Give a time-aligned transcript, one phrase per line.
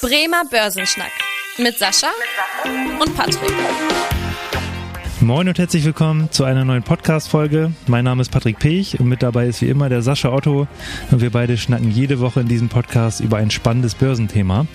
[0.00, 1.10] Bremer Börsenschnack
[1.58, 2.06] mit Sascha
[3.00, 3.50] und Patrick.
[5.20, 7.72] Moin und herzlich willkommen zu einer neuen Podcast-Folge.
[7.88, 10.68] Mein Name ist Patrick Pech und mit dabei ist wie immer der Sascha Otto
[11.10, 14.68] und wir beide schnacken jede Woche in diesem Podcast über ein spannendes Börsenthema.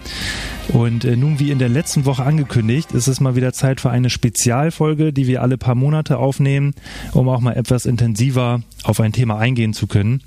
[0.68, 3.92] Und äh, nun wie in der letzten Woche angekündigt, ist es mal wieder Zeit für
[3.92, 6.74] eine Spezialfolge, die wir alle paar Monate aufnehmen,
[7.14, 10.22] um auch mal etwas intensiver auf ein Thema eingehen zu können.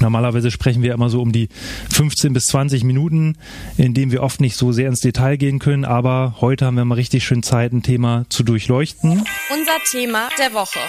[0.00, 1.48] Normalerweise sprechen wir immer so um die
[1.90, 3.36] 15 bis 20 Minuten,
[3.76, 6.84] in dem wir oft nicht so sehr ins Detail gehen können, aber heute haben wir
[6.84, 9.10] mal richtig schön Zeit, ein Thema zu durchleuchten.
[9.10, 10.80] Unser Thema der Woche.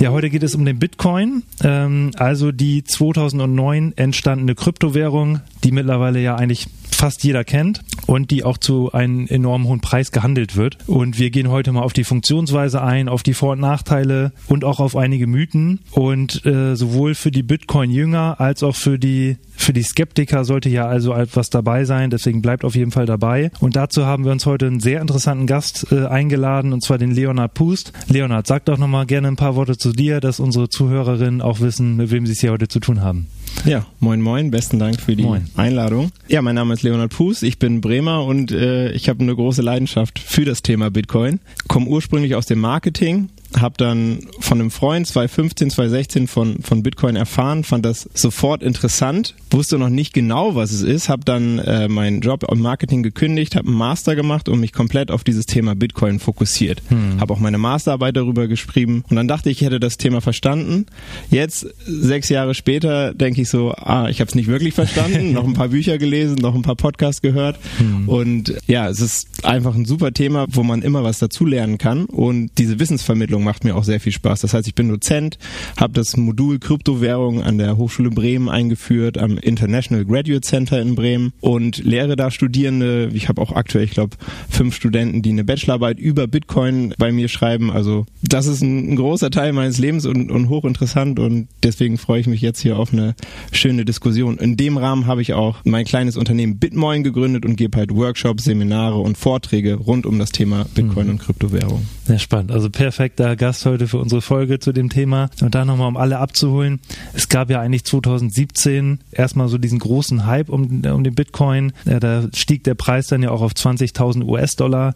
[0.00, 6.20] Ja, heute geht es um den Bitcoin, ähm, also die 2009 entstandene Kryptowährung, die mittlerweile
[6.20, 6.66] ja eigentlich
[7.04, 10.78] fast jeder kennt und die auch zu einem enorm hohen Preis gehandelt wird.
[10.86, 14.64] Und wir gehen heute mal auf die Funktionsweise ein, auf die Vor- und Nachteile und
[14.64, 15.80] auch auf einige Mythen.
[15.90, 20.86] Und äh, sowohl für die Bitcoin-Jünger als auch für die für die Skeptiker sollte ja
[20.86, 23.50] also etwas dabei sein, deswegen bleibt auf jeden Fall dabei.
[23.60, 27.12] Und dazu haben wir uns heute einen sehr interessanten Gast äh, eingeladen, und zwar den
[27.12, 27.92] Leonard Pust.
[28.08, 31.96] Leonard, sag doch nochmal gerne ein paar Worte zu dir, dass unsere Zuhörerinnen auch wissen,
[31.96, 33.26] mit wem sie es hier heute zu tun haben.
[33.64, 35.48] Ja, moin moin, besten Dank für die Moin.
[35.56, 36.10] Einladung.
[36.28, 39.62] Ja, mein Name ist Leonard Puß, ich bin Bremer und äh, ich habe eine große
[39.62, 41.40] Leidenschaft für das Thema Bitcoin.
[41.66, 47.16] Komme ursprünglich aus dem Marketing, habe dann von einem Freund 2015, 2016 von, von Bitcoin
[47.16, 51.88] erfahren, fand das sofort interessant, wusste noch nicht genau, was es ist, habe dann äh,
[51.88, 55.74] meinen Job im Marketing gekündigt, habe einen Master gemacht und mich komplett auf dieses Thema
[55.74, 56.82] Bitcoin fokussiert.
[56.88, 57.20] Hm.
[57.20, 60.86] Habe auch meine Masterarbeit darüber geschrieben und dann dachte ich, ich hätte das Thema verstanden.
[61.30, 65.44] Jetzt, sechs Jahre später, denke ich so, ah, ich habe es nicht wirklich verstanden, noch
[65.44, 67.58] ein paar Bücher gelesen, noch ein paar Podcasts gehört
[68.06, 72.50] und ja, es ist einfach ein super Thema, wo man immer was dazulernen kann und
[72.58, 74.40] diese Wissensvermittlung macht mir auch sehr viel Spaß.
[74.40, 75.38] Das heißt, ich bin Dozent,
[75.76, 81.32] habe das Modul Kryptowährung an der Hochschule Bremen eingeführt, am International Graduate Center in Bremen
[81.40, 83.10] und lehre da Studierende.
[83.12, 84.16] Ich habe auch aktuell, ich glaube,
[84.48, 87.70] fünf Studenten, die eine Bachelorarbeit über Bitcoin bei mir schreiben.
[87.70, 92.20] Also das ist ein, ein großer Teil meines Lebens und, und hochinteressant und deswegen freue
[92.20, 93.14] ich mich jetzt hier auf eine
[93.52, 94.38] schöne Diskussion.
[94.38, 98.44] In dem Rahmen habe ich auch mein kleines Unternehmen Bitmoin gegründet und gebe halt Workshops,
[98.44, 101.86] Seminare und Vorträge rund um das Thema Bitcoin und Kryptowährung.
[102.04, 102.52] Sehr spannend.
[102.52, 105.30] Also perfekter Gast heute für unsere Folge zu dem Thema.
[105.40, 106.80] Und da nochmal, um alle abzuholen.
[107.12, 111.72] Es gab ja eigentlich 2017 erstmal so diesen großen Hype um, um den Bitcoin.
[111.84, 114.94] Da stieg der Preis dann ja auch auf 20.000 US-Dollar.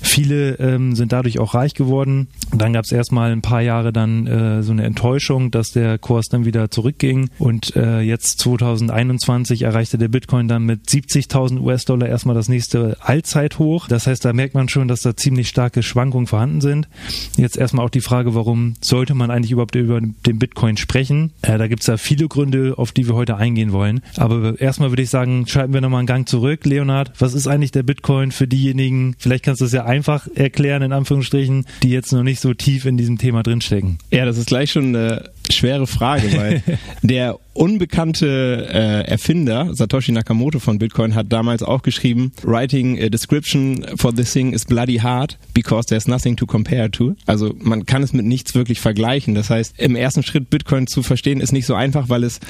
[0.00, 2.28] Viele ähm, sind dadurch auch reich geworden.
[2.52, 5.98] Und dann gab es erstmal ein paar Jahre dann äh, so eine Enttäuschung, dass der
[5.98, 7.30] Kurs dann wieder zurückging.
[7.38, 13.88] Und äh, jetzt 2021 erreichte der Bitcoin dann mit 70.000 US-Dollar erstmal das nächste Allzeithoch.
[13.88, 16.88] Das heißt, da merkt man schon, dass da ziemlich starke Schwankungen vorhanden sind.
[17.36, 21.32] Jetzt erstmal auch die Frage, warum sollte man eigentlich überhaupt über den Bitcoin sprechen?
[21.42, 24.02] Äh, da gibt es ja viele Gründe, auf die wir heute eingehen wollen.
[24.16, 26.64] Aber erstmal würde ich sagen, schalten wir nochmal einen Gang zurück.
[26.64, 30.82] Leonard, was ist eigentlich der Bitcoin für diejenigen, vielleicht kannst du es ja einfach erklären,
[30.82, 33.98] in Anführungsstrichen, die jetzt noch nicht so tief in diesem Thema drinstecken.
[34.12, 36.62] Ja, das ist gleich schon eine schwere Frage, weil
[37.02, 43.84] der unbekannte äh, Erfinder Satoshi Nakamoto von Bitcoin hat damals auch geschrieben, writing a description
[43.96, 47.16] for this thing is bloody hard because there's nothing to compare to.
[47.26, 49.34] Also man kann es mit nichts wirklich vergleichen.
[49.34, 52.40] Das heißt, im ersten Schritt Bitcoin zu verstehen ist nicht so einfach, weil es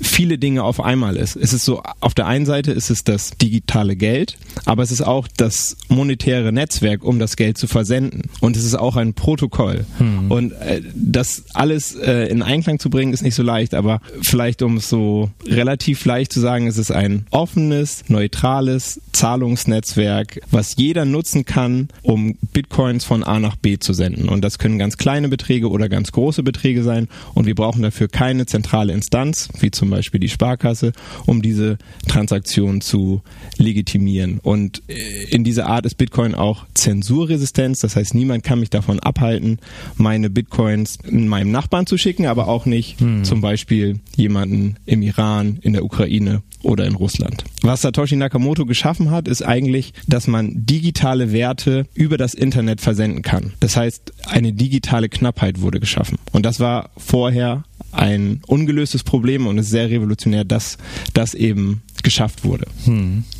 [0.00, 1.36] viele Dinge auf einmal ist.
[1.36, 5.02] Es ist so, auf der einen Seite ist es das digitale Geld, aber es ist
[5.02, 8.22] auch das monetäre Netzwerk, um das Geld zu versenden.
[8.40, 9.86] Und es ist auch ein Protokoll.
[10.28, 14.62] Und äh, das alles äh, in Einklang zu bringen, ist nicht so leicht, aber vielleicht
[14.62, 21.04] um es so relativ leicht zu sagen, es ist ein offenes, neutrales Zahlungsnetzwerk, was jeder
[21.04, 24.28] nutzen kann, um Bitcoins von A nach B zu senden.
[24.28, 27.08] Und das können ganz kleine Beträge oder ganz große Beträge sein.
[27.34, 30.92] Und wir brauchen dafür keine zentrale Instanz, wie zum Beispiel die Sparkasse,
[31.26, 33.22] um diese Transaktion zu
[33.58, 34.38] legitimieren.
[34.42, 37.80] Und äh, in dieser Art ist Bitcoin auch Zensurresistenz.
[37.80, 39.58] Das heißt, niemand kann mich davon abhalten,
[39.96, 45.74] meine Bitcoins meinem Nachbarn zu schicken, aber auch nicht zum Beispiel jemanden im Iran, in
[45.74, 47.44] der Ukraine oder in Russland.
[47.62, 53.22] Was Satoshi Nakamoto geschaffen hat, ist eigentlich, dass man digitale Werte über das Internet versenden
[53.22, 53.52] kann.
[53.60, 56.18] Das heißt, eine digitale Knappheit wurde geschaffen.
[56.32, 60.78] Und das war vorher ein ungelöstes Problem und es ist sehr revolutionär, dass
[61.12, 62.66] das eben geschafft wurde.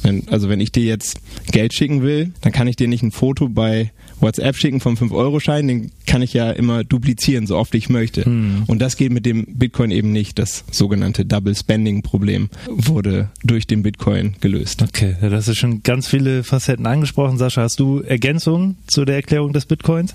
[0.02, 3.12] Wenn, also wenn ich dir jetzt Geld schicken will, dann kann ich dir nicht ein
[3.12, 3.92] Foto bei
[4.22, 8.28] WhatsApp schicken vom 5-Euro-Schein, den kann ich ja immer duplizieren, so oft ich möchte.
[8.28, 8.64] Mhm.
[8.66, 10.38] Und das geht mit dem Bitcoin eben nicht.
[10.38, 14.82] Das sogenannte Double Spending-Problem wurde durch den Bitcoin gelöst.
[14.82, 17.38] Okay, das ist schon ganz viele Facetten angesprochen.
[17.38, 20.14] Sascha, hast du Ergänzungen zu der Erklärung des Bitcoins?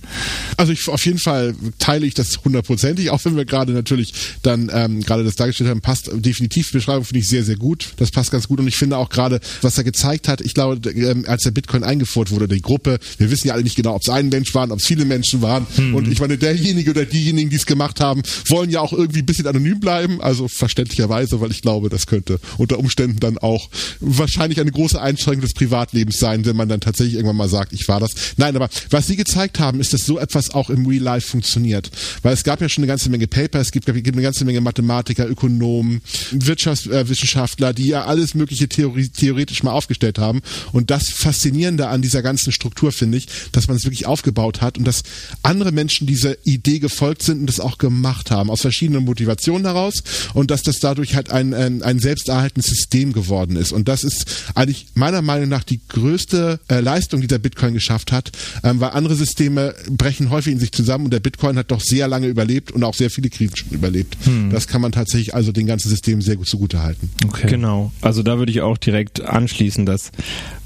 [0.56, 4.72] Also ich, auf jeden Fall teile ich das hundertprozentig, auch wenn wir gerade natürlich dann
[4.74, 6.68] ähm, gerade das dargestellt haben, passt definitiv.
[6.72, 7.94] Die Beschreibung finde ich sehr, sehr gut.
[7.98, 10.90] Das passt ganz gut und ich finde auch gerade, was er gezeigt hat, ich glaube,
[10.92, 14.04] ähm, als der Bitcoin eingeführt wurde, die Gruppe, wir wissen ja alle nicht genau, ob
[14.04, 15.96] es ein Mensch waren, ob es viele Menschen waren mhm.
[15.96, 19.26] und ich meine, derjenige oder diejenigen, die es gemacht haben, wollen ja auch irgendwie ein
[19.26, 24.62] bisschen anonym bleiben, also verständlicherweise, weil ich glaube, das könnte unter Umständen dann auch wahrscheinlich
[24.62, 28.00] eine große Einschränkung des Privatlebens sein, wenn man dann tatsächlich irgendwann mal sagt, ich war
[28.00, 28.12] das.
[28.38, 31.90] Nein, aber was sie gezeigt haben, ist, dass so etwas auch im Real Life funktioniert.
[32.22, 34.62] Weil es gab ja schon eine ganze Menge Paper, es gibt, gibt eine ganze Menge
[34.62, 36.02] Mathematiker, Ökonomen,
[36.32, 40.42] Wirtschaftswissenschaftler, die ja alles mögliche Theorie, theoretisch mal aufgestellt haben.
[40.72, 44.78] Und das Faszinierende an dieser ganzen Struktur finde ich, dass man es wirklich aufgebaut hat
[44.78, 45.04] und dass
[45.42, 50.04] andere Menschen dieser Idee gefolgt sind und das auch gemacht haben, aus verschiedenen Motivationen heraus
[50.34, 53.72] und dass das dadurch halt ein, ein, ein selbsterhaltendes System geworden ist.
[53.72, 58.12] Und das ist eigentlich meiner Meinung nach die größte äh, Leistung, die der Bitcoin geschafft
[58.12, 58.32] hat,
[58.64, 62.08] ähm, weil andere Systeme brechen häufig in sich zusammen und der Bitcoin hat doch sehr
[62.08, 64.18] lange überlebt und auch sehr viele Krisen schon überlebt.
[64.26, 64.50] Hm.
[64.52, 67.10] Das kann man tatsächlich also den ganzen System sehr gut zugute halten.
[67.26, 67.48] Okay.
[67.48, 67.92] Genau.
[68.02, 70.12] Also da würde ich auch direkt anschließen, dass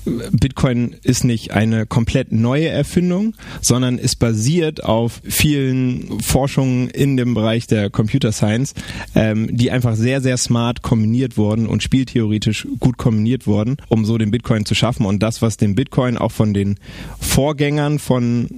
[0.06, 7.34] Bitcoin ist nicht eine komplett neue Erfindung, sondern ist basiert auf vielen Forschungen in dem
[7.34, 8.74] Bereich der Computer Science,
[9.16, 14.18] ähm, die einfach sehr, sehr smart kombiniert wurden und spieltheoretisch gut kombiniert wurden, um so
[14.18, 15.06] den Bitcoin zu schaffen.
[15.06, 16.78] Und das, was den Bitcoin auch von den
[17.20, 18.50] Vorgängern von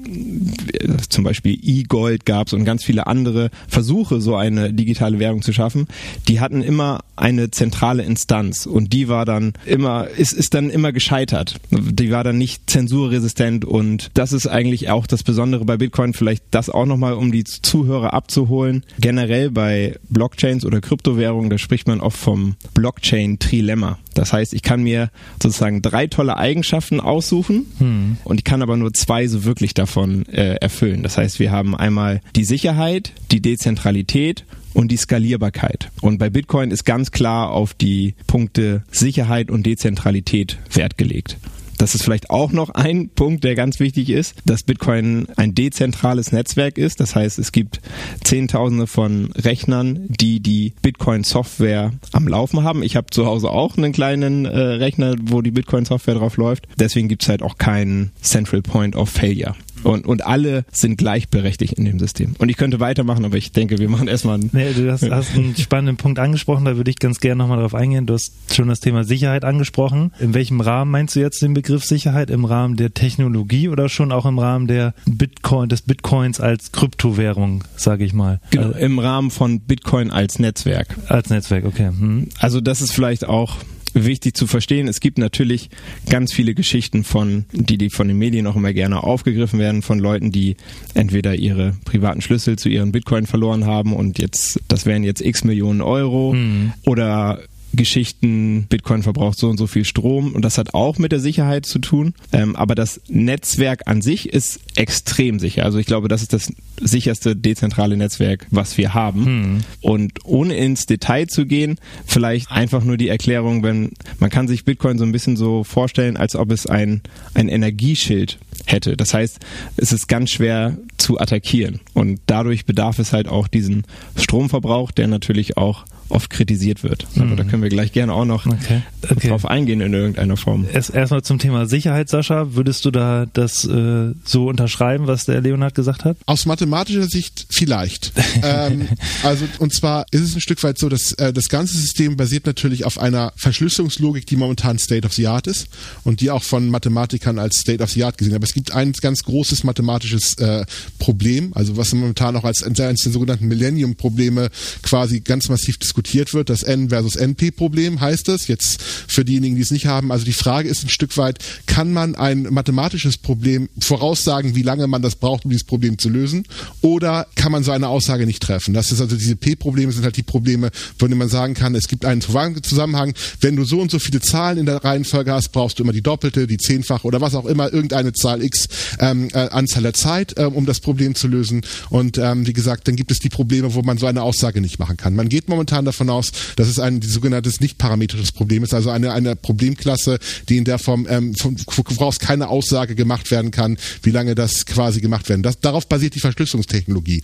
[0.74, 5.42] äh, zum Beispiel E-Gold gab es und ganz viele andere Versuche, so eine digitale Währung
[5.42, 5.88] zu schaffen,
[6.28, 10.92] die hatten immer eine zentrale Instanz und die war dann immer, ist, ist dann immer
[10.92, 11.56] gescheitert hat.
[11.72, 16.44] Die war dann nicht zensurresistent und das ist eigentlich auch das Besondere bei Bitcoin, vielleicht
[16.52, 18.84] das auch nochmal, um die Zuhörer abzuholen.
[19.00, 24.00] Generell bei Blockchains oder Kryptowährungen, da spricht man oft vom Blockchain-Trilemma.
[24.14, 25.10] Das heißt, ich kann mir
[25.42, 28.18] sozusagen drei tolle Eigenschaften aussuchen hm.
[28.24, 31.04] und ich kann aber nur zwei so wirklich davon äh, erfüllen.
[31.04, 35.92] Das heißt, wir haben einmal die Sicherheit, die Dezentralität und die Skalierbarkeit.
[36.02, 41.38] Und bei Bitcoin ist ganz klar auf die Punkte Sicherheit und Dezentralität Wert gelegt.
[41.78, 46.32] Das ist vielleicht auch noch ein Punkt, der ganz wichtig ist, dass Bitcoin ein dezentrales
[46.32, 47.02] Netzwerk ist.
[47.02, 47.82] Das heißt, es gibt
[48.24, 52.84] Zehntausende von Rechnern, die die Bitcoin-Software am Laufen haben.
[52.84, 56.70] Ich habe zu Hause auch einen kleinen äh, Rechner, wo die Bitcoin-Software drauf läuft.
[56.80, 59.56] Deswegen gibt es halt auch keinen Central Point of Failure.
[59.84, 62.36] Und, und alle sind gleichberechtigt in dem System.
[62.38, 64.50] Und ich könnte weitermachen, aber ich denke, wir machen erstmal einen.
[64.54, 67.76] Nee, du hast, hast einen spannenden Punkt angesprochen, da würde ich ganz gerne nochmal drauf
[67.76, 68.06] eingehen.
[68.06, 70.12] Du hast schon das Thema Sicherheit angesprochen.
[70.20, 72.30] In welchem Rahmen meinst du jetzt den Begriff Sicherheit?
[72.30, 77.64] Im Rahmen der Technologie oder schon auch im Rahmen der Bitcoin, des Bitcoins als Kryptowährung,
[77.76, 78.40] sage ich mal?
[78.52, 80.96] Genau, im Rahmen von Bitcoin als Netzwerk.
[81.08, 81.88] Als Netzwerk, okay.
[81.88, 82.30] Hm.
[82.40, 83.58] Also das ist vielleicht auch
[83.94, 84.88] wichtig zu verstehen.
[84.88, 85.70] Es gibt natürlich
[86.10, 90.00] ganz viele Geschichten von, die, die von den Medien auch immer gerne aufgegriffen werden, von
[90.00, 90.56] Leuten, die
[90.94, 95.44] entweder ihre privaten Schlüssel zu ihren Bitcoin verloren haben und jetzt, das wären jetzt x
[95.44, 96.74] Millionen Euro mhm.
[96.86, 97.40] oder
[97.74, 101.66] Geschichten, Bitcoin verbraucht so und so viel Strom und das hat auch mit der Sicherheit
[101.66, 102.14] zu tun.
[102.32, 105.66] Ähm, aber das Netzwerk an sich ist extrem sicher.
[105.66, 109.26] Also ich glaube, das ist das sicherste dezentrale Netzwerk, was wir haben.
[109.26, 109.64] Hm.
[109.82, 114.66] Und ohne ins Detail zu gehen, vielleicht einfach nur die Erklärung, wenn man kann sich
[114.66, 117.02] Bitcoin so ein bisschen so vorstellen, als ob es ein,
[117.34, 118.96] ein Energieschild hätte.
[118.98, 119.40] Das heißt,
[119.78, 121.80] es ist ganz schwer zu attackieren.
[121.94, 123.84] Und dadurch bedarf es halt auch diesen
[124.16, 127.08] Stromverbrauch, der natürlich auch oft kritisiert wird.
[127.16, 127.38] Aber mhm.
[127.38, 128.82] da können wir gleich gerne auch noch okay.
[129.10, 129.30] Okay.
[129.30, 130.66] drauf eingehen in irgendeiner Form.
[130.72, 132.56] Erst, erstmal zum Thema Sicherheit, Sascha.
[132.56, 136.18] Würdest du da das äh, so unterschreiben, was der Leonhard gesagt hat?
[136.26, 138.14] Aus mathematischer Sicht vielleicht.
[138.44, 138.88] ähm,
[139.24, 142.46] also und zwar ist es ein Stück weit so, dass äh, das ganze System basiert
[142.46, 145.68] natürlich auf einer Verschlüsselungslogik, die momentan State of the Art ist
[146.04, 148.36] und die auch von Mathematikern als State of the Art gesehen.
[148.36, 150.66] Aber es gibt ein ganz großes mathematisches äh,
[151.00, 154.50] Problem, also was momentan auch als eines der sogenannten Millennium-Probleme
[154.82, 156.50] quasi ganz massiv diskutiert diskutiert wird.
[156.50, 158.48] Das N versus NP-Problem heißt es.
[158.48, 160.12] Jetzt für diejenigen, die es nicht haben.
[160.12, 164.88] Also die Frage ist ein Stück weit, kann man ein mathematisches Problem voraussagen, wie lange
[164.88, 166.46] man das braucht, um dieses Problem zu lösen?
[166.82, 168.74] Oder kann man so eine Aussage nicht treffen?
[168.74, 171.88] Das ist also diese P-Probleme sind halt die Probleme, von denen man sagen kann, es
[171.88, 173.14] gibt einen Zusammenhang.
[173.40, 176.02] Wenn du so und so viele Zahlen in der Reihenfolge hast, brauchst du immer die
[176.02, 178.68] doppelte, die zehnfache oder was auch immer, irgendeine Zahl x
[179.00, 181.62] ähm, äh, Anzahl der Zeit, ähm, um das Problem zu lösen.
[181.92, 184.80] Und ähm, wie gesagt, dann gibt es die Probleme, wo man so eine Aussage nicht
[184.80, 185.16] machen kann.
[185.16, 188.90] Man geht momentan momentan davon aus, dass es ein sogenanntes nicht parametrisches Problem ist, also
[188.90, 193.78] eine, eine Problemklasse, die in der Form, ähm, von, woraus keine Aussage gemacht werden kann,
[194.02, 195.44] wie lange das quasi gemacht werden.
[195.44, 197.22] Das, darauf basiert die Verschlüsselungstechnologie.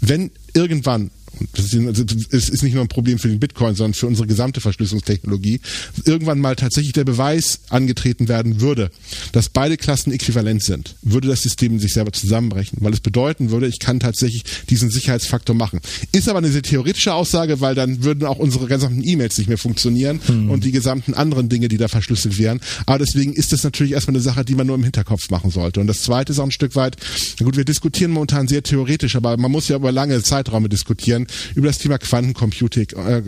[0.00, 1.10] Wenn irgendwann
[1.54, 5.60] das ist, nicht nur ein Problem für den Bitcoin, sondern für unsere gesamte Verschlüsselungstechnologie,
[6.04, 8.90] irgendwann mal tatsächlich der Beweis angetreten werden würde,
[9.32, 13.50] dass beide Klassen äquivalent sind, würde das System in sich selber zusammenbrechen, weil es bedeuten
[13.50, 15.80] würde, ich kann tatsächlich diesen Sicherheitsfaktor machen.
[16.12, 19.58] Ist aber eine sehr theoretische Aussage, weil dann würden auch unsere gesamten E-Mails nicht mehr
[19.58, 20.50] funktionieren hm.
[20.50, 22.60] und die gesamten anderen Dinge, die da verschlüsselt wären.
[22.86, 25.80] Aber deswegen ist das natürlich erstmal eine Sache, die man nur im Hinterkopf machen sollte.
[25.80, 26.96] Und das zweite ist auch ein Stück weit,
[27.42, 31.21] gut, wir diskutieren momentan sehr theoretisch, aber man muss ja über lange Zeiträume diskutieren
[31.54, 33.22] über das Thema Quantencomputing, äh,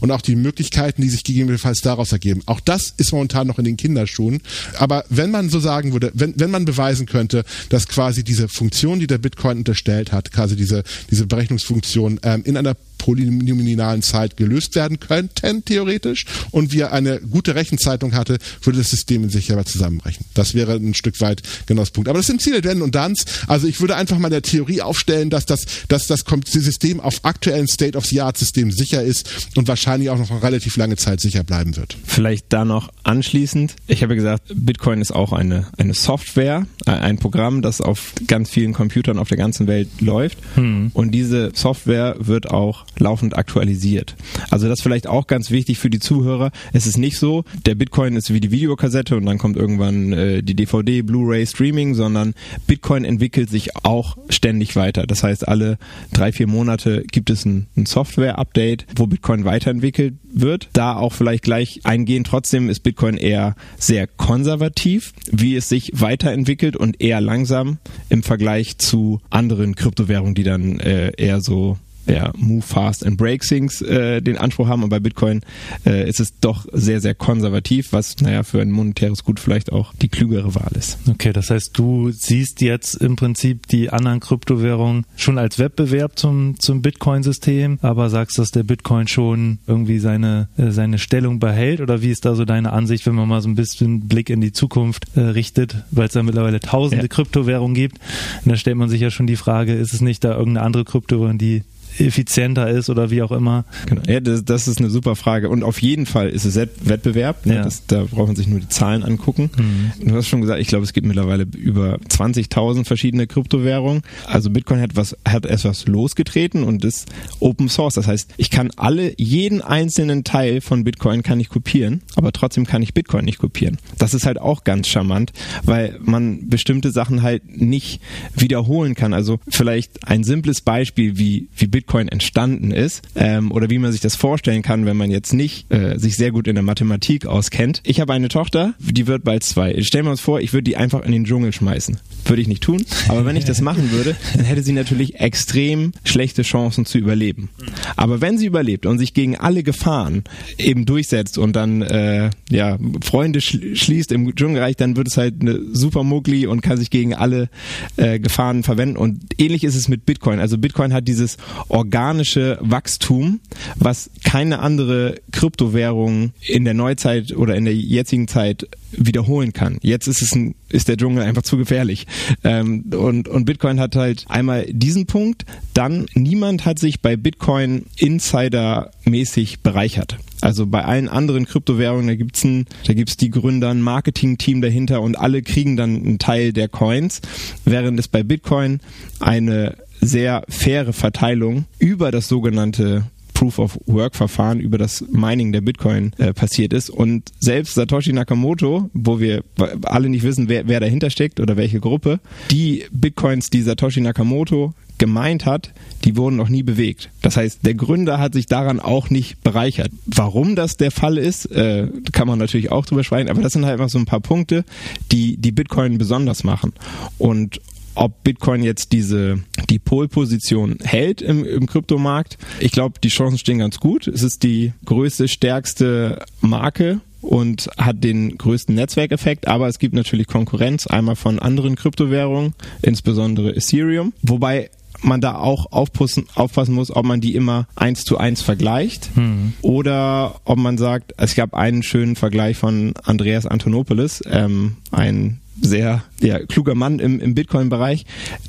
[0.00, 2.42] und auch die Möglichkeiten, die sich gegebenenfalls daraus ergeben.
[2.46, 4.40] Auch das ist momentan noch in den Kinderschuhen.
[4.78, 9.00] Aber wenn man so sagen würde, wenn, wenn man beweisen könnte, dass quasi diese Funktion,
[9.00, 14.76] die der Bitcoin unterstellt hat, quasi diese, diese Berechnungsfunktion ähm, in einer polynominalen Zeit gelöst
[14.76, 19.64] werden könnten, theoretisch, und wir eine gute Rechenzeitung hatte, würde das System in sich selber
[19.64, 20.24] zusammenbrechen.
[20.34, 22.08] Das wäre ein Stück weit genau das Punkt.
[22.08, 23.24] Aber das sind Ziele denn und Danns.
[23.48, 27.66] Also ich würde einfach mal der Theorie aufstellen, dass das, dass das System auf aktuellen
[27.66, 31.96] State-of-the-Art-System sicher ist und wahrscheinlich auch noch eine relativ lange Zeit sicher bleiben wird.
[32.04, 33.74] Vielleicht da noch anschließend.
[33.88, 38.72] Ich habe gesagt, Bitcoin ist auch eine, eine Software, ein Programm, das auf ganz vielen
[38.72, 40.38] Computern auf der ganzen Welt läuft.
[40.54, 40.92] Hm.
[40.94, 44.16] Und diese Software wird auch laufend aktualisiert.
[44.50, 46.50] Also das vielleicht auch ganz wichtig für die Zuhörer.
[46.72, 50.42] Es ist nicht so, der Bitcoin ist wie die Videokassette und dann kommt irgendwann äh,
[50.42, 52.34] die DVD, Blu-ray, Streaming, sondern
[52.66, 55.06] Bitcoin entwickelt sich auch ständig weiter.
[55.06, 55.78] Das heißt, alle
[56.12, 60.68] drei, vier Monate gibt es ein, ein Software-Update, wo Bitcoin weiterentwickelt wird.
[60.72, 62.24] Da auch vielleicht gleich eingehen.
[62.24, 68.78] Trotzdem ist Bitcoin eher sehr konservativ, wie es sich weiterentwickelt und eher langsam im Vergleich
[68.78, 74.20] zu anderen Kryptowährungen, die dann äh, eher so ja, Move Fast and Break Things äh,
[74.20, 75.40] den Anspruch haben und bei Bitcoin
[75.86, 79.94] äh, ist es doch sehr, sehr konservativ, was, naja, für ein monetäres Gut vielleicht auch
[79.94, 80.98] die klügere Wahl ist.
[81.08, 86.58] Okay, das heißt, du siehst jetzt im Prinzip die anderen Kryptowährungen schon als Wettbewerb zum,
[86.58, 92.02] zum Bitcoin-System, aber sagst, dass der Bitcoin schon irgendwie seine, äh, seine Stellung behält oder
[92.02, 94.52] wie ist da so deine Ansicht, wenn man mal so ein bisschen Blick in die
[94.52, 97.08] Zukunft äh, richtet, weil es da mittlerweile tausende ja.
[97.08, 97.98] Kryptowährungen gibt
[98.44, 100.84] und da stellt man sich ja schon die Frage, ist es nicht da irgendeine andere
[100.84, 101.62] Kryptowährung, die
[101.98, 103.64] effizienter ist oder wie auch immer.
[103.86, 104.02] Genau.
[104.06, 105.48] Ja, das, das ist eine super Frage.
[105.48, 107.46] Und auf jeden Fall ist es Wettbewerb.
[107.46, 107.56] Ne?
[107.56, 107.62] Ja.
[107.64, 109.50] Das, da braucht man sich nur die Zahlen angucken.
[109.56, 110.08] Mhm.
[110.08, 114.02] Du hast schon gesagt, ich glaube, es gibt mittlerweile über 20.000 verschiedene Kryptowährungen.
[114.26, 117.08] Also Bitcoin hat was, hat etwas losgetreten und ist
[117.40, 117.94] Open Source.
[117.94, 122.66] Das heißt, ich kann alle, jeden einzelnen Teil von Bitcoin kann ich kopieren, aber trotzdem
[122.66, 123.78] kann ich Bitcoin nicht kopieren.
[123.98, 125.32] Das ist halt auch ganz charmant,
[125.64, 128.00] weil man bestimmte Sachen halt nicht
[128.34, 129.14] wiederholen kann.
[129.14, 133.90] Also vielleicht ein simples Beispiel, wie, wie Bitcoin Bitcoin entstanden ist ähm, oder wie man
[133.90, 137.26] sich das vorstellen kann, wenn man jetzt nicht äh, sich sehr gut in der Mathematik
[137.26, 137.80] auskennt.
[137.84, 139.82] Ich habe eine Tochter, die wird bald zwei.
[139.82, 141.98] Stellen wir uns vor, ich würde die einfach in den Dschungel schmeißen.
[142.24, 145.92] Würde ich nicht tun, aber wenn ich das machen würde, dann hätte sie natürlich extrem
[146.04, 147.50] schlechte Chancen zu überleben.
[147.96, 150.22] Aber wenn sie überlebt und sich gegen alle Gefahren
[150.58, 155.58] eben durchsetzt und dann äh, ja Freunde schließt im Dschungelreich, dann wird es halt eine
[155.72, 157.48] super Mugli und kann sich gegen alle
[157.96, 158.96] äh, Gefahren verwenden.
[158.96, 160.38] Und ähnlich ist es mit Bitcoin.
[160.38, 161.38] Also Bitcoin hat dieses
[161.72, 163.40] organische Wachstum,
[163.76, 169.78] was keine andere Kryptowährung in der Neuzeit oder in der jetzigen Zeit wiederholen kann.
[169.80, 172.06] Jetzt ist es ein, ist der Dschungel einfach zu gefährlich.
[172.44, 177.86] Ähm, und, und Bitcoin hat halt einmal diesen Punkt, dann niemand hat sich bei Bitcoin
[177.96, 180.18] Insider-mäßig bereichert.
[180.42, 185.00] Also bei allen anderen Kryptowährungen, da gibt's ein, da gibt's die Gründer, ein Marketing-Team dahinter
[185.00, 187.22] und alle kriegen dann einen Teil der Coins,
[187.64, 188.80] während es bei Bitcoin
[189.20, 195.62] eine sehr faire Verteilung über das sogenannte Proof of Work Verfahren über das Mining der
[195.62, 196.90] Bitcoin äh, passiert ist.
[196.90, 199.42] Und selbst Satoshi Nakamoto, wo wir
[199.84, 204.74] alle nicht wissen, wer, wer dahinter steckt oder welche Gruppe, die Bitcoins, die Satoshi Nakamoto
[204.98, 205.72] gemeint hat,
[206.04, 207.10] die wurden noch nie bewegt.
[207.22, 209.90] Das heißt, der Gründer hat sich daran auch nicht bereichert.
[210.06, 213.64] Warum das der Fall ist, äh, kann man natürlich auch drüber schweigen, aber das sind
[213.64, 214.64] halt einfach so ein paar Punkte,
[215.10, 216.72] die die Bitcoin besonders machen.
[217.18, 217.60] Und
[217.94, 222.38] ob Bitcoin jetzt diese die Pole-Position hält im, im Kryptomarkt.
[222.60, 224.06] Ich glaube, die Chancen stehen ganz gut.
[224.06, 230.26] Es ist die größte, stärkste Marke und hat den größten Netzwerkeffekt, aber es gibt natürlich
[230.26, 234.70] Konkurrenz, einmal von anderen Kryptowährungen, insbesondere Ethereum, wobei
[235.04, 239.52] man da auch aufpassen, aufpassen muss, ob man die immer eins zu eins vergleicht mhm.
[239.62, 246.02] oder ob man sagt, es gab einen schönen Vergleich von Andreas Antonopoulos, ähm, ein sehr
[246.20, 248.06] ja, kluger Mann im, im Bitcoin-Bereich,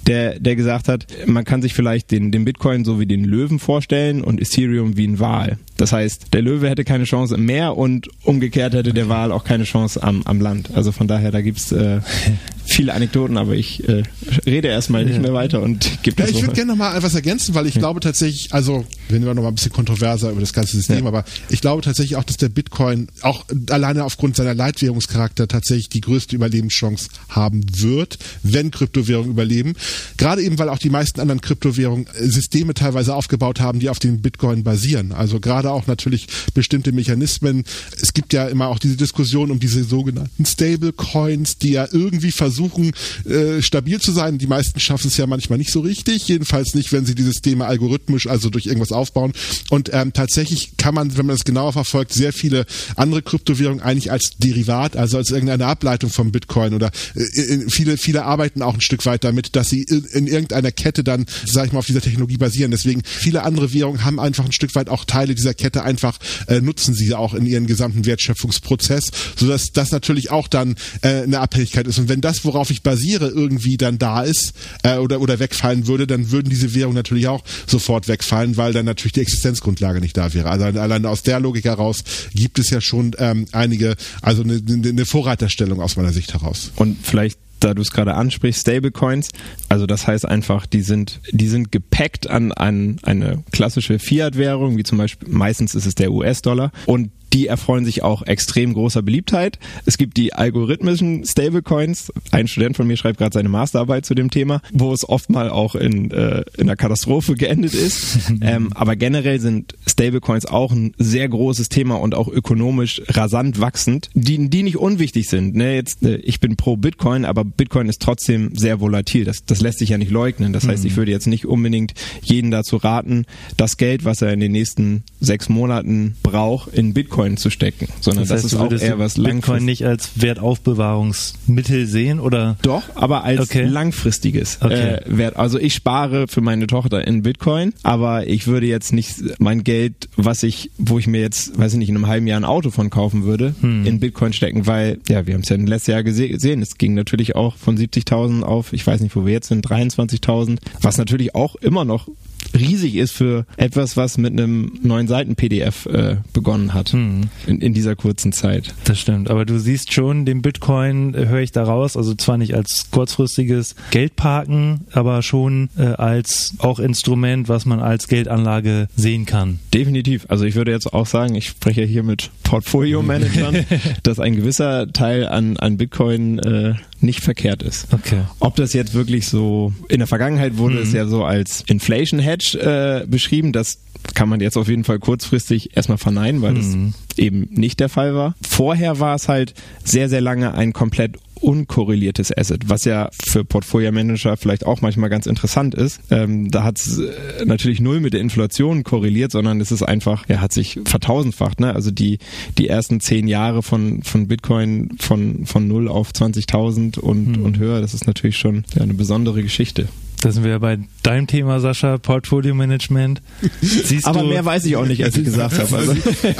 [0.08, 3.60] der, der gesagt hat, man kann sich vielleicht den, den Bitcoin so wie den Löwen
[3.60, 5.58] vorstellen und Ethereum wie ein Wal.
[5.78, 9.44] Das heißt, der Löwe hätte keine Chance im Meer und umgekehrt hätte der Wal auch
[9.44, 10.70] keine Chance am, am Land.
[10.76, 12.00] Also von daher, da gibt's äh,
[12.66, 14.04] viele Anekdoten, aber ich äh,
[14.46, 17.16] rede erstmal nicht mehr weiter und gebe Ja, das ich würde gerne noch mal etwas
[17.16, 20.54] ergänzen, weil ich glaube tatsächlich, also wenn wir noch mal ein bisschen kontroverser über das
[20.54, 21.08] ganze System, Ja.
[21.08, 26.02] aber ich glaube tatsächlich auch, dass der Bitcoin auch alleine aufgrund seiner Leitwährungscharakter tatsächlich die
[26.02, 26.93] größte Überlebenschance
[27.30, 29.74] haben wird, wenn Kryptowährungen überleben.
[30.18, 34.00] Gerade eben, weil auch die meisten anderen Kryptowährungen äh, Systeme teilweise aufgebaut haben, die auf
[34.00, 35.12] dem Bitcoin basieren.
[35.12, 37.64] Also gerade auch natürlich bestimmte Mechanismen.
[38.02, 42.92] Es gibt ja immer auch diese Diskussion um diese sogenannten Stablecoins, die ja irgendwie versuchen,
[43.26, 44.38] äh, stabil zu sein.
[44.38, 46.28] Die meisten schaffen es ja manchmal nicht so richtig.
[46.28, 49.34] Jedenfalls nicht, wenn sie die Systeme algorithmisch, also durch irgendwas aufbauen.
[49.70, 54.12] Und ähm, tatsächlich kann man, wenn man das genauer verfolgt, sehr viele andere Kryptowährungen eigentlich
[54.12, 56.83] als Derivat, also als irgendeine Ableitung vom Bitcoin oder
[57.16, 60.72] äh, äh, viele, viele arbeiten auch ein Stück weit damit, dass sie in, in irgendeiner
[60.72, 62.72] Kette dann, sag ich mal, auf dieser Technologie basieren.
[62.72, 66.62] Deswegen viele andere Währungen haben einfach ein Stück weit auch Teile dieser Kette einfach, äh,
[66.62, 71.88] nutzen sie auch in ihren gesamten Wertschöpfungsprozess, sodass das natürlich auch dann äh, eine Abhängigkeit
[71.88, 72.00] ist.
[72.00, 76.08] Und wenn das, worauf ich basiere, irgendwie dann da ist äh, oder, oder wegfallen würde,
[76.08, 80.34] dann würden diese Währungen natürlich auch sofort wegfallen, weil dann natürlich die Existenzgrundlage nicht da
[80.34, 80.50] wäre.
[80.50, 85.06] Also alleine aus der Logik heraus gibt es ja schon ähm, einige, also eine, eine
[85.06, 86.72] Vorreiterstellung aus meiner Sicht heraus.
[86.75, 89.30] Und vielleicht da du es gerade ansprichst, Stablecoins,
[89.70, 94.84] also das heißt einfach, die sind, die sind gepackt an, an eine klassische Fiat-Währung, wie
[94.84, 99.58] zum Beispiel, meistens ist es der US-Dollar und die erfreuen sich auch extrem großer Beliebtheit.
[99.86, 102.13] Es gibt die algorithmischen Stablecoins.
[102.32, 105.50] Ein Student von mir schreibt gerade seine Masterarbeit zu dem Thema, wo es oft mal
[105.50, 108.32] auch in, äh, in einer Katastrophe geendet ist.
[108.42, 114.10] ähm, aber generell sind Stablecoins auch ein sehr großes Thema und auch ökonomisch rasant wachsend,
[114.13, 115.56] die, die nicht unwichtig sind.
[115.56, 119.25] Ne, jetzt, äh, ich bin pro Bitcoin, aber Bitcoin ist trotzdem sehr volatil.
[119.25, 120.54] Das, das lässt sich ja nicht leugnen.
[120.54, 123.25] Das heißt, ich würde jetzt nicht unbedingt jeden dazu raten,
[123.58, 128.24] das Geld, was er in den nächsten sechs Monaten braucht, in Bitcoin zu stecken, sondern
[128.24, 129.63] das, heißt, ist du auch eher was Bitcoin langfristiges.
[129.65, 132.58] nicht als Wertaufbewahrungsmittel sehen oder?
[132.62, 133.63] Doch, aber als Okay.
[133.65, 134.96] langfristiges Okay.
[134.96, 135.36] äh, Wert.
[135.38, 140.10] Also ich spare für meine Tochter in Bitcoin, aber ich würde jetzt nicht mein Geld,
[140.15, 142.70] was ich, wo ich mir jetzt, weiß ich nicht, in einem halben Jahr ein Auto
[142.72, 143.86] von kaufen würde, Hm.
[143.86, 146.94] in Bitcoin stecken, weil, ja, wir haben es ja letztes Jahr gese gesehen, es ging
[146.94, 151.36] natürlich auch von 70.000 auf, ich weiß nicht, wo wir jetzt sind, 23.000, was natürlich
[151.36, 152.08] auch immer noch
[152.54, 157.30] riesig ist für etwas, was mit einem neun Seiten PDF äh, begonnen hat Hm.
[157.48, 158.74] in, in dieser kurzen Zeit.
[158.84, 162.38] Das stimmt, aber du siehst schon, den Bitcoin äh, höre ich da raus, also zwar
[162.38, 169.26] nicht als kurzfristiges Geldparken, aber schon äh, als auch Instrument, was man als Geldanlage sehen
[169.26, 169.60] kann.
[169.74, 170.26] Definitiv.
[170.30, 173.66] Also ich würde jetzt auch sagen, ich spreche hier mit Portfolio-Managern,
[174.04, 177.88] dass ein gewisser Teil an, an Bitcoin äh, nicht verkehrt ist.
[177.94, 178.22] Okay.
[178.39, 182.58] Ob das jetzt wirklich so, in der Vergangenheit wurde es ja so als Inflation Hedge
[183.04, 183.80] äh, beschrieben, das
[184.13, 186.76] kann man jetzt auf jeden Fall kurzfristig erstmal verneinen, weil das
[187.18, 188.36] eben nicht der Fall war.
[188.42, 194.38] Vorher war es halt sehr, sehr lange ein komplett unkorreliertes Asset, was ja für Portfolio-Manager
[194.38, 195.99] vielleicht auch manchmal ganz interessant ist.
[196.10, 200.23] Ähm, da hat es äh, natürlich null mit der Inflation korreliert, sondern es ist einfach,
[200.27, 201.60] er hat sich vertausendfacht.
[201.60, 201.73] Ne?
[201.73, 202.19] Also die,
[202.58, 207.82] die ersten zehn Jahre von, von Bitcoin von, von null auf 20.000 und, und höher,
[207.82, 209.88] das ist natürlich schon ja, eine besondere Geschichte.
[210.24, 213.22] Da sind wir ja bei deinem Thema, Sascha, Portfolio Management.
[213.62, 215.76] Siehst Aber du, mehr weiß ich auch nicht, als ich gesagt habe.
[215.76, 215.96] Also.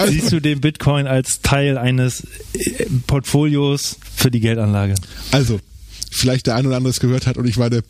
[0.08, 4.96] siehst du den Bitcoin als Teil eines äh, Portfolios für die Geldanlage?
[5.34, 5.60] Also,
[6.14, 7.82] vielleicht der ein oder andere es gehört hat und ich meine,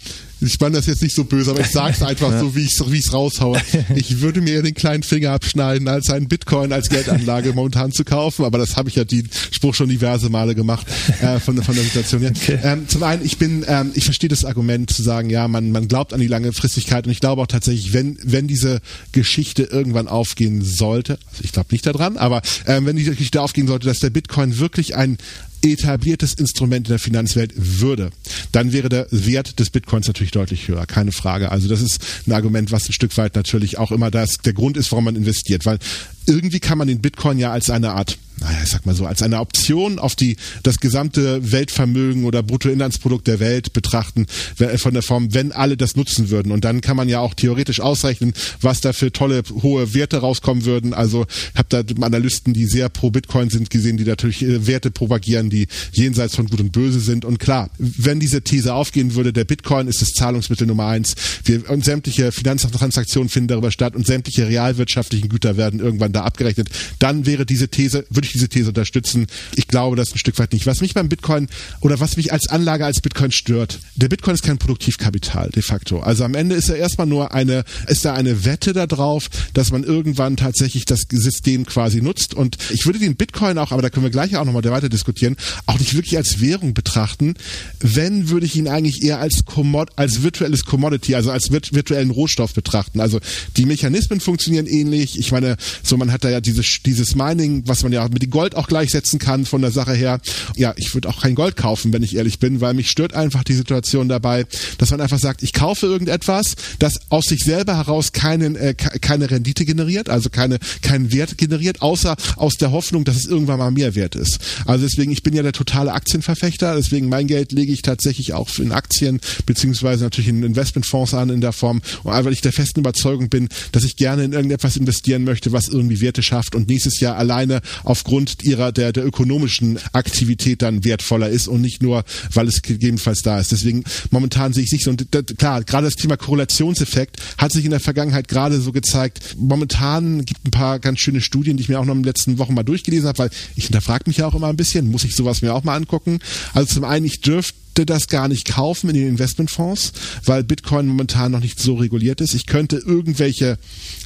[0.42, 2.74] ich meine das jetzt nicht so böse, aber ich sage es einfach so, wie ich
[2.80, 3.62] es wie ich's raushaue.
[3.96, 8.46] Ich würde mir den kleinen Finger abschneiden, als einen Bitcoin als Geldanlage momentan zu kaufen,
[8.46, 10.86] aber das habe ich ja den Spruch schon diverse Male gemacht
[11.22, 12.34] äh, von, von der Situation her.
[12.64, 15.88] Ähm, zum einen, ich bin, ähm, ich verstehe das Argument zu sagen, ja, man, man
[15.88, 18.82] glaubt an die Langefristigkeit und ich glaube auch tatsächlich, wenn, wenn diese
[19.12, 23.68] Geschichte irgendwann aufgehen sollte, also ich glaube nicht daran, aber ähm, wenn diese Geschichte aufgehen
[23.68, 25.18] sollte, dass der Bitcoin wirklich ein
[25.64, 28.12] etabliertes Instrument in der Finanzwelt würde,
[28.52, 31.52] dann wäre der Wert des Bitcoins natürlich deutlich höher, keine Frage.
[31.52, 34.78] Also das ist ein Argument, was ein Stück weit natürlich auch immer das der Grund
[34.78, 35.80] ist, warum man investiert, weil
[36.28, 39.22] irgendwie kann man den Bitcoin ja als eine Art naja, ich sag mal so, als
[39.22, 44.26] eine Option auf die das gesamte Weltvermögen oder Bruttoinlandsprodukt der Welt betrachten,
[44.58, 46.52] wenn- von der Form, wenn alle das nutzen würden.
[46.52, 50.66] Und dann kann man ja auch theoretisch ausrechnen, was da für tolle hohe Werte rauskommen
[50.66, 50.94] würden.
[50.94, 54.92] Also ich habe da Analysten, die sehr pro Bitcoin sind, gesehen, die natürlich äh, Werte
[54.92, 57.26] propagieren, die jenseits von Gut und Böse sind.
[57.26, 61.14] Und klar, wenn diese These aufgehen würde, der Bitcoin ist das Zahlungsmittel Nummer eins,
[61.46, 66.70] wir, und sämtliche Finanztransaktionen finden darüber statt und sämtliche realwirtschaftlichen Güter werden irgendwann da abgerechnet,
[67.00, 69.28] dann wäre diese These, würde ich diese These unterstützen.
[69.56, 70.66] Ich glaube das ein Stück weit nicht.
[70.66, 71.48] Was mich beim Bitcoin
[71.82, 76.00] oder was mich als Anlage als Bitcoin stört, der Bitcoin ist kein Produktivkapital de facto.
[76.00, 79.84] Also am Ende ist er erstmal nur eine, ist da eine Wette darauf, dass man
[79.84, 82.34] irgendwann tatsächlich das System quasi nutzt.
[82.34, 85.36] Und ich würde den Bitcoin auch, aber da können wir gleich auch nochmal weiter diskutieren,
[85.66, 87.36] auch nicht wirklich als Währung betrachten.
[87.80, 92.54] Wenn, würde ich ihn eigentlich eher als, Commod als virtuelles Commodity, also als virtuellen Rohstoff
[92.54, 93.00] betrachten.
[93.00, 93.20] Also
[93.58, 95.20] die Mechanismen funktionieren ähnlich.
[95.20, 98.30] Ich meine, so man hat da ja dieses, dieses Mining, was man ja mit dem
[98.30, 100.20] Gold auch gleichsetzen kann von der Sache her.
[100.58, 103.46] Ja, ich würde auch kein Gold kaufen, wenn ich ehrlich bin, weil mich stört einfach
[103.46, 104.46] die Situation dabei,
[104.80, 109.32] dass man einfach sagt, ich kaufe irgendetwas, das aus sich selber heraus keinen, äh, keine
[109.32, 113.72] Rendite generiert, also keine, keinen Wert generiert, außer aus der Hoffnung, dass es irgendwann mal
[113.72, 114.40] mehr wert ist.
[114.66, 118.50] Also deswegen, ich bin ja der totale Aktienverfechter, deswegen mein Geld lege ich tatsächlich auch
[118.60, 123.30] in Aktien, beziehungsweise natürlich in Investmentfonds an in der Form, weil ich der festen Überzeugung
[123.30, 127.18] bin, dass ich gerne in irgendetwas investieren möchte, was irgendwie Werte schafft und nächstes Jahr
[127.18, 132.04] alleine aufgrund ihrer der, der ökonomischen Aktivität dann wertvoller ist und nicht nur,
[132.34, 133.52] weil es gegebenenfalls da ist.
[133.52, 137.66] Deswegen momentan sehe ich sich so, und das, klar, gerade das Thema Korrelationseffekt hat sich
[137.66, 139.36] in der Vergangenheit gerade so gezeigt.
[139.38, 142.38] Momentan gibt ein paar ganz schöne Studien, die ich mir auch noch in den letzten
[142.38, 145.16] Wochen mal durchgelesen habe, weil ich hinterfrage mich ja auch immer ein bisschen, muss ich
[145.16, 146.20] sowas mir auch mal angucken.
[146.54, 149.94] Also zum einen, ich dürfte das gar nicht kaufen in den Investmentfonds,
[150.26, 152.34] weil Bitcoin momentan noch nicht so reguliert ist.
[152.34, 153.58] Ich könnte irgendwelche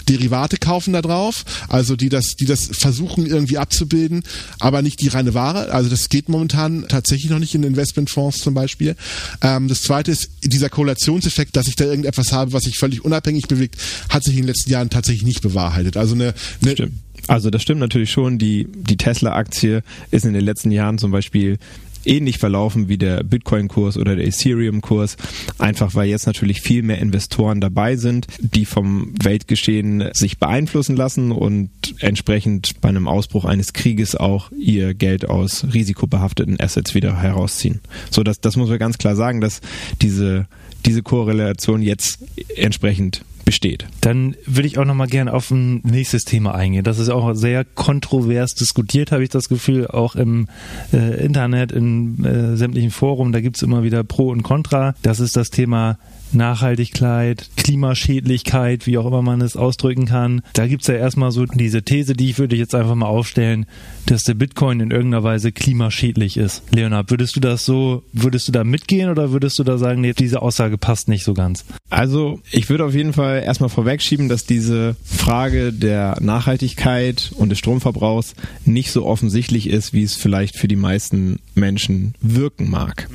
[0.07, 4.23] Derivate kaufen da drauf, also die das, die das versuchen irgendwie abzubilden,
[4.59, 5.71] aber nicht die reine Ware.
[5.71, 8.95] Also das geht momentan tatsächlich noch nicht in Investmentfonds zum Beispiel.
[9.41, 13.47] Ähm, das zweite ist dieser Korrelationseffekt, dass ich da irgendetwas habe, was sich völlig unabhängig
[13.47, 13.75] bewegt,
[14.09, 15.97] hat sich in den letzten Jahren tatsächlich nicht bewahrheitet.
[15.97, 16.93] Also eine, eine Stimmt.
[17.27, 18.37] Also das stimmt natürlich schon.
[18.37, 21.57] Die, die Tesla-Aktie ist in den letzten Jahren zum Beispiel
[22.07, 25.17] ähnlich verlaufen wie der Bitcoin-Kurs oder der Ethereum-Kurs,
[25.57, 31.31] einfach weil jetzt natürlich viel mehr Investoren dabei sind, die vom Weltgeschehen sich beeinflussen lassen
[31.31, 37.81] und entsprechend bei einem Ausbruch eines Krieges auch ihr Geld aus risikobehafteten Assets wieder herausziehen.
[38.09, 39.61] So, das, das muss man ganz klar sagen, dass
[40.01, 40.47] diese,
[40.85, 42.19] diese Korrelation jetzt
[42.55, 43.87] entsprechend besteht.
[44.01, 46.83] Dann würde ich auch noch mal gerne auf ein nächstes Thema eingehen.
[46.83, 50.49] Das ist auch sehr kontrovers diskutiert, habe ich das Gefühl, auch im
[50.91, 53.31] äh, Internet, in äh, sämtlichen Foren.
[53.31, 54.95] Da gibt es immer wieder Pro und Contra.
[55.01, 55.97] Das ist das Thema
[56.31, 60.41] Nachhaltigkeit, Klimaschädlichkeit, wie auch immer man es ausdrücken kann.
[60.53, 63.65] Da gibt es ja erstmal so diese These, die ich würde jetzt einfach mal aufstellen,
[64.05, 66.63] dass der Bitcoin in irgendeiner Weise klimaschädlich ist.
[66.71, 70.13] Leonard, würdest du das so, würdest du da mitgehen oder würdest du da sagen, nee,
[70.13, 71.65] diese Aussage passt nicht so ganz?
[71.89, 77.59] Also, ich würde auf jeden Fall erstmal vorwegschieben, dass diese Frage der Nachhaltigkeit und des
[77.59, 78.35] Stromverbrauchs
[78.65, 83.07] nicht so offensichtlich ist, wie es vielleicht für die meisten Menschen wirken mag.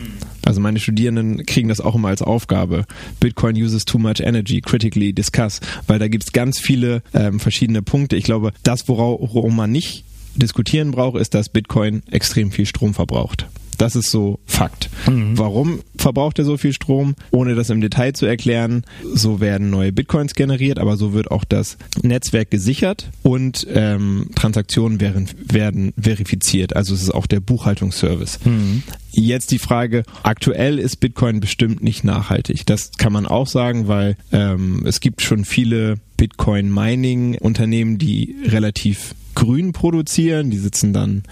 [0.45, 2.85] Also meine Studierenden kriegen das auch immer als Aufgabe.
[3.21, 7.83] Bitcoin uses too much energy, critically discuss, weil da gibt es ganz viele ähm, verschiedene
[7.83, 8.17] Punkte.
[8.17, 13.47] Ich glaube, das, worum man nicht diskutieren braucht, ist, dass Bitcoin extrem viel Strom verbraucht.
[13.79, 14.91] Das ist so Fakt.
[15.09, 15.39] Mhm.
[15.39, 17.15] Warum verbraucht er so viel Strom?
[17.31, 21.45] Ohne das im Detail zu erklären, so werden neue Bitcoins generiert, aber so wird auch
[21.45, 26.77] das Netzwerk gesichert und ähm, Transaktionen werden, werden verifiziert.
[26.77, 28.41] Also es ist auch der Buchhaltungsservice.
[28.45, 28.83] Mhm.
[29.11, 32.65] Jetzt die Frage, aktuell ist Bitcoin bestimmt nicht nachhaltig.
[32.67, 39.73] Das kann man auch sagen, weil ähm, es gibt schon viele Bitcoin-Mining-Unternehmen, die relativ grün
[39.73, 40.51] produzieren.
[40.51, 41.23] Die sitzen dann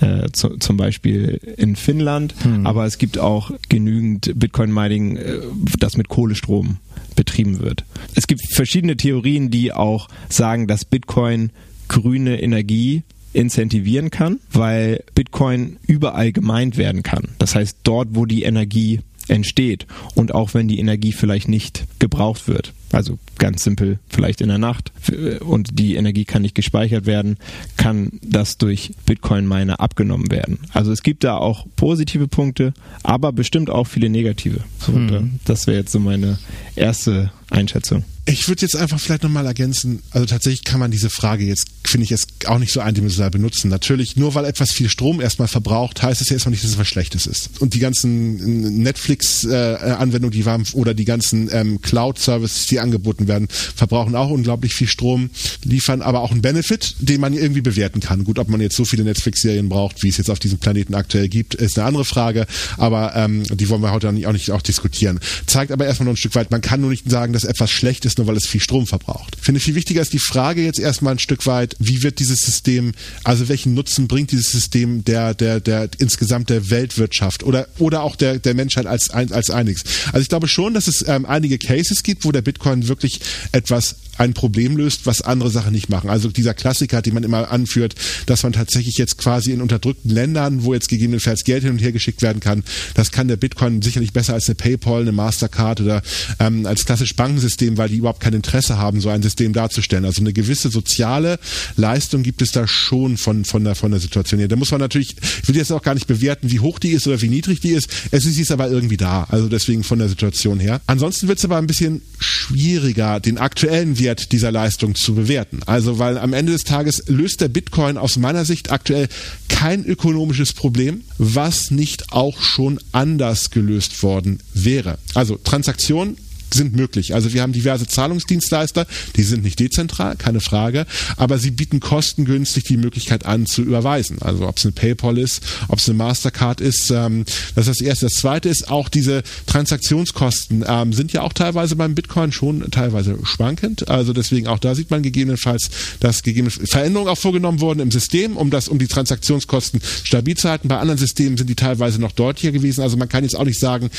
[0.00, 2.34] äh, zu, zum Beispiel in Finnland.
[2.42, 2.66] Hm.
[2.66, 5.38] Aber es gibt auch genügend Bitcoin-Mining, äh,
[5.78, 6.78] das mit Kohlestrom
[7.16, 7.84] betrieben wird.
[8.14, 11.50] Es gibt verschiedene Theorien, die auch sagen, dass Bitcoin
[11.88, 17.28] grüne Energie incentivieren kann, weil Bitcoin überall gemeint werden kann.
[17.38, 22.48] Das heißt, dort, wo die Energie entsteht und auch wenn die Energie vielleicht nicht gebraucht
[22.48, 22.72] wird.
[22.92, 24.92] Also ganz simpel, vielleicht in der Nacht
[25.40, 27.36] und die Energie kann nicht gespeichert werden,
[27.76, 30.58] kann das durch Bitcoin-Miner abgenommen werden.
[30.72, 32.72] Also es gibt da auch positive Punkte,
[33.02, 34.60] aber bestimmt auch viele negative.
[34.78, 35.40] So, hm.
[35.44, 36.38] Das wäre jetzt so meine
[36.76, 38.04] erste Einschätzung.
[38.30, 42.04] Ich würde jetzt einfach vielleicht nochmal ergänzen, also tatsächlich kann man diese Frage jetzt, finde
[42.04, 43.70] ich, jetzt auch nicht so eindimensional benutzen.
[43.70, 46.76] Natürlich, nur weil etwas viel Strom erstmal verbraucht, heißt es ja erstmal nicht, dass es
[46.78, 47.48] was Schlechtes ist.
[47.62, 54.14] Und die ganzen Netflix-Anwendungen, die waren, oder die ganzen ähm, Cloud-Services, die angeboten werden, verbrauchen
[54.14, 55.30] auch unglaublich viel Strom,
[55.64, 58.24] liefern aber auch einen Benefit, den man irgendwie bewerten kann.
[58.24, 61.30] Gut, ob man jetzt so viele Netflix-Serien braucht, wie es jetzt auf diesem Planeten aktuell
[61.30, 64.50] gibt, ist eine andere Frage, aber ähm, die wollen wir heute auch nicht, auch nicht
[64.50, 65.18] auch diskutieren.
[65.46, 68.04] Zeigt aber erstmal noch ein Stück weit, man kann nur nicht sagen, dass etwas schlecht
[68.04, 69.36] ist, nur weil es viel Strom verbraucht.
[69.38, 72.40] Ich finde viel wichtiger ist die Frage jetzt erstmal ein Stück weit, wie wird dieses
[72.40, 72.92] System,
[73.24, 78.16] also welchen Nutzen bringt dieses System der, der, der insgesamt der Weltwirtschaft oder, oder auch
[78.16, 79.84] der, der Menschheit als, als einiges.
[80.08, 83.20] Also ich glaube schon, dass es ähm, einige Cases gibt, wo der Bitcoin wirklich
[83.52, 86.10] etwas ein Problem löst, was andere Sachen nicht machen.
[86.10, 87.94] Also dieser Klassiker, den man immer anführt,
[88.26, 91.92] dass man tatsächlich jetzt quasi in unterdrückten Ländern, wo jetzt gegebenenfalls Geld hin und her
[91.92, 96.02] geschickt werden kann, das kann der Bitcoin sicherlich besser als eine PayPal, eine Mastercard oder
[96.40, 100.06] ähm, als klassisch Bankensystem, weil die überhaupt kein Interesse haben, so ein System darzustellen.
[100.06, 101.38] Also eine gewisse soziale
[101.76, 104.48] Leistung gibt es da schon von, von, der, von der Situation her.
[104.48, 107.06] Da muss man natürlich, ich will jetzt auch gar nicht bewerten, wie hoch die ist
[107.06, 107.90] oder wie niedrig die ist.
[108.10, 109.26] Es ist, ist aber irgendwie da.
[109.30, 110.80] Also deswegen von der Situation her.
[110.86, 115.60] Ansonsten wird es aber ein bisschen schwieriger, den aktuellen Wert dieser Leistung zu bewerten.
[115.66, 119.08] Also weil am Ende des Tages löst der Bitcoin aus meiner Sicht aktuell
[119.50, 124.98] kein ökonomisches Problem, was nicht auch schon anders gelöst worden wäre.
[125.14, 126.16] Also Transaktionen
[126.54, 127.14] sind möglich.
[127.14, 132.64] Also wir haben diverse Zahlungsdienstleister, die sind nicht dezentral, keine Frage, aber sie bieten kostengünstig
[132.64, 134.18] die Möglichkeit an zu überweisen.
[134.20, 137.86] Also ob es eine PayPal ist, ob es eine Mastercard ist, ähm, das ist das
[137.86, 138.06] Erste.
[138.06, 143.18] Das Zweite ist auch diese Transaktionskosten ähm, sind ja auch teilweise beim Bitcoin schon teilweise
[143.24, 143.88] schwankend.
[143.88, 148.36] Also deswegen auch da sieht man gegebenenfalls, dass gegebenenfalls Veränderungen auch vorgenommen wurden im System,
[148.36, 150.68] um das, um die Transaktionskosten stabil zu halten.
[150.68, 152.82] Bei anderen Systemen sind die teilweise noch deutlicher gewesen.
[152.82, 153.90] Also man kann jetzt auch nicht sagen,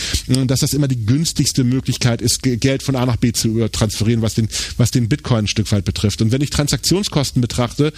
[0.46, 4.36] dass das immer die günstigste Möglichkeit ist, Geld von A nach B zu transferieren, was
[4.36, 4.48] den,
[4.78, 6.22] was den Bitcoin ein Stück weit betrifft.
[6.22, 7.92] Und wenn ich Transaktionskosten betrachte,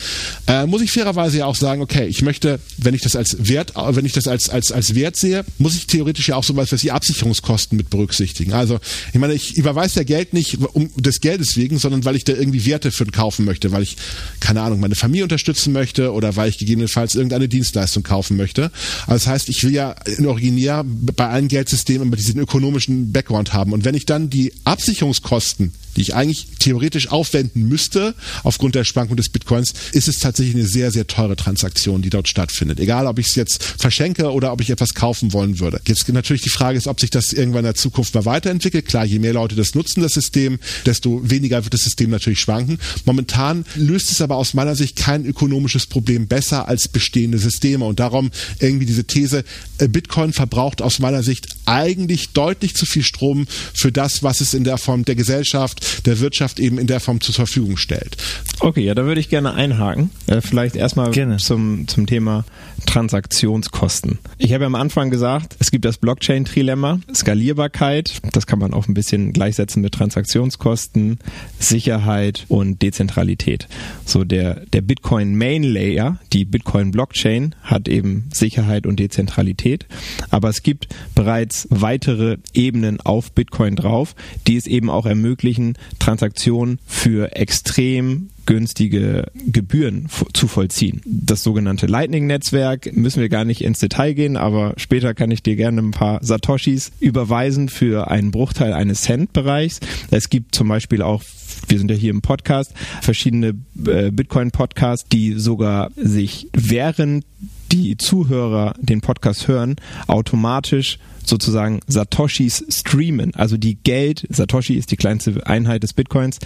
[0.48, 3.74] äh, muss ich fairerweise ja auch sagen, okay, ich möchte, wenn ich das als Wert,
[3.76, 6.92] wenn ich das als, als, als Wert sehe, muss ich theoretisch ja auch sowas wie
[6.92, 8.54] Absicherungskosten mit berücksichtigen.
[8.54, 8.80] Also,
[9.14, 12.34] ich meine, ich überweise ja Geld nicht um des Geldes wegen, sondern weil ich da
[12.34, 13.98] irgendwie Werte für kaufen möchte, weil ich,
[14.40, 18.72] keine Ahnung, meine Familie unterstützen möchte oder weil ich gegebenenfalls irgendeine Dienstleistung kaufen möchte.
[19.08, 23.54] Also das heißt, ich will ja in Originär bei allen Geldsystemen immer diesen ökonomischen Background
[23.54, 23.74] haben.
[23.74, 29.18] Und wenn ich dann die Absicherungskosten die ich eigentlich theoretisch aufwenden müsste, aufgrund der Schwankung
[29.18, 32.80] des Bitcoins, ist es tatsächlich eine sehr, sehr teure Transaktion, die dort stattfindet.
[32.80, 35.82] Egal, ob ich es jetzt verschenke oder ob ich etwas kaufen wollen würde.
[35.86, 38.88] Jetzt natürlich die Frage ist, ob sich das irgendwann in der Zukunft mal weiterentwickelt.
[38.88, 42.80] Klar, je mehr Leute das nutzen, das System, desto weniger wird das System natürlich schwanken.
[43.06, 47.86] Momentan löst es aber aus meiner Sicht kein ökonomisches Problem besser als bestehende Systeme.
[47.86, 49.44] Und darum irgendwie diese These,
[49.78, 54.54] äh, Bitcoin verbraucht aus meiner Sicht eigentlich deutlich zu viel Strom für das, was es
[54.54, 58.18] in der Form der Gesellschaft der Wirtschaft eben in der Form zur Verfügung stellt.
[58.60, 60.10] Okay, ja, da würde ich gerne einhaken.
[60.28, 62.46] Äh, vielleicht erstmal zum, zum Thema
[62.86, 64.20] Transaktionskosten.
[64.38, 68.88] Ich habe ja am Anfang gesagt, es gibt das Blockchain-Trilemma, Skalierbarkeit, das kann man auch
[68.88, 71.20] ein bisschen gleichsetzen mit Transaktionskosten,
[71.60, 73.68] Sicherheit und Dezentralität.
[74.06, 79.86] So der, der Bitcoin Main Layer, die Bitcoin Blockchain, hat eben Sicherheit und Dezentralität,
[80.30, 84.11] aber es gibt bereits weitere Ebenen auf Bitcoin drauf,
[84.48, 91.02] die es eben auch ermöglichen, Transaktionen für extrem günstige Gebühren zu vollziehen.
[91.06, 95.56] Das sogenannte Lightning-Netzwerk müssen wir gar nicht ins Detail gehen, aber später kann ich dir
[95.56, 99.80] gerne ein paar Satoshis überweisen für einen Bruchteil eines Cent-Bereichs.
[100.10, 101.22] Es gibt zum Beispiel auch
[101.68, 103.54] wir sind ja hier im Podcast, verschiedene
[103.86, 107.26] äh, Bitcoin-Podcasts, die sogar sich während
[107.72, 109.76] die Zuhörer den Podcast hören,
[110.08, 116.40] automatisch sozusagen Satoshis streamen, also die Geld, Satoshi ist die kleinste Einheit des Bitcoins,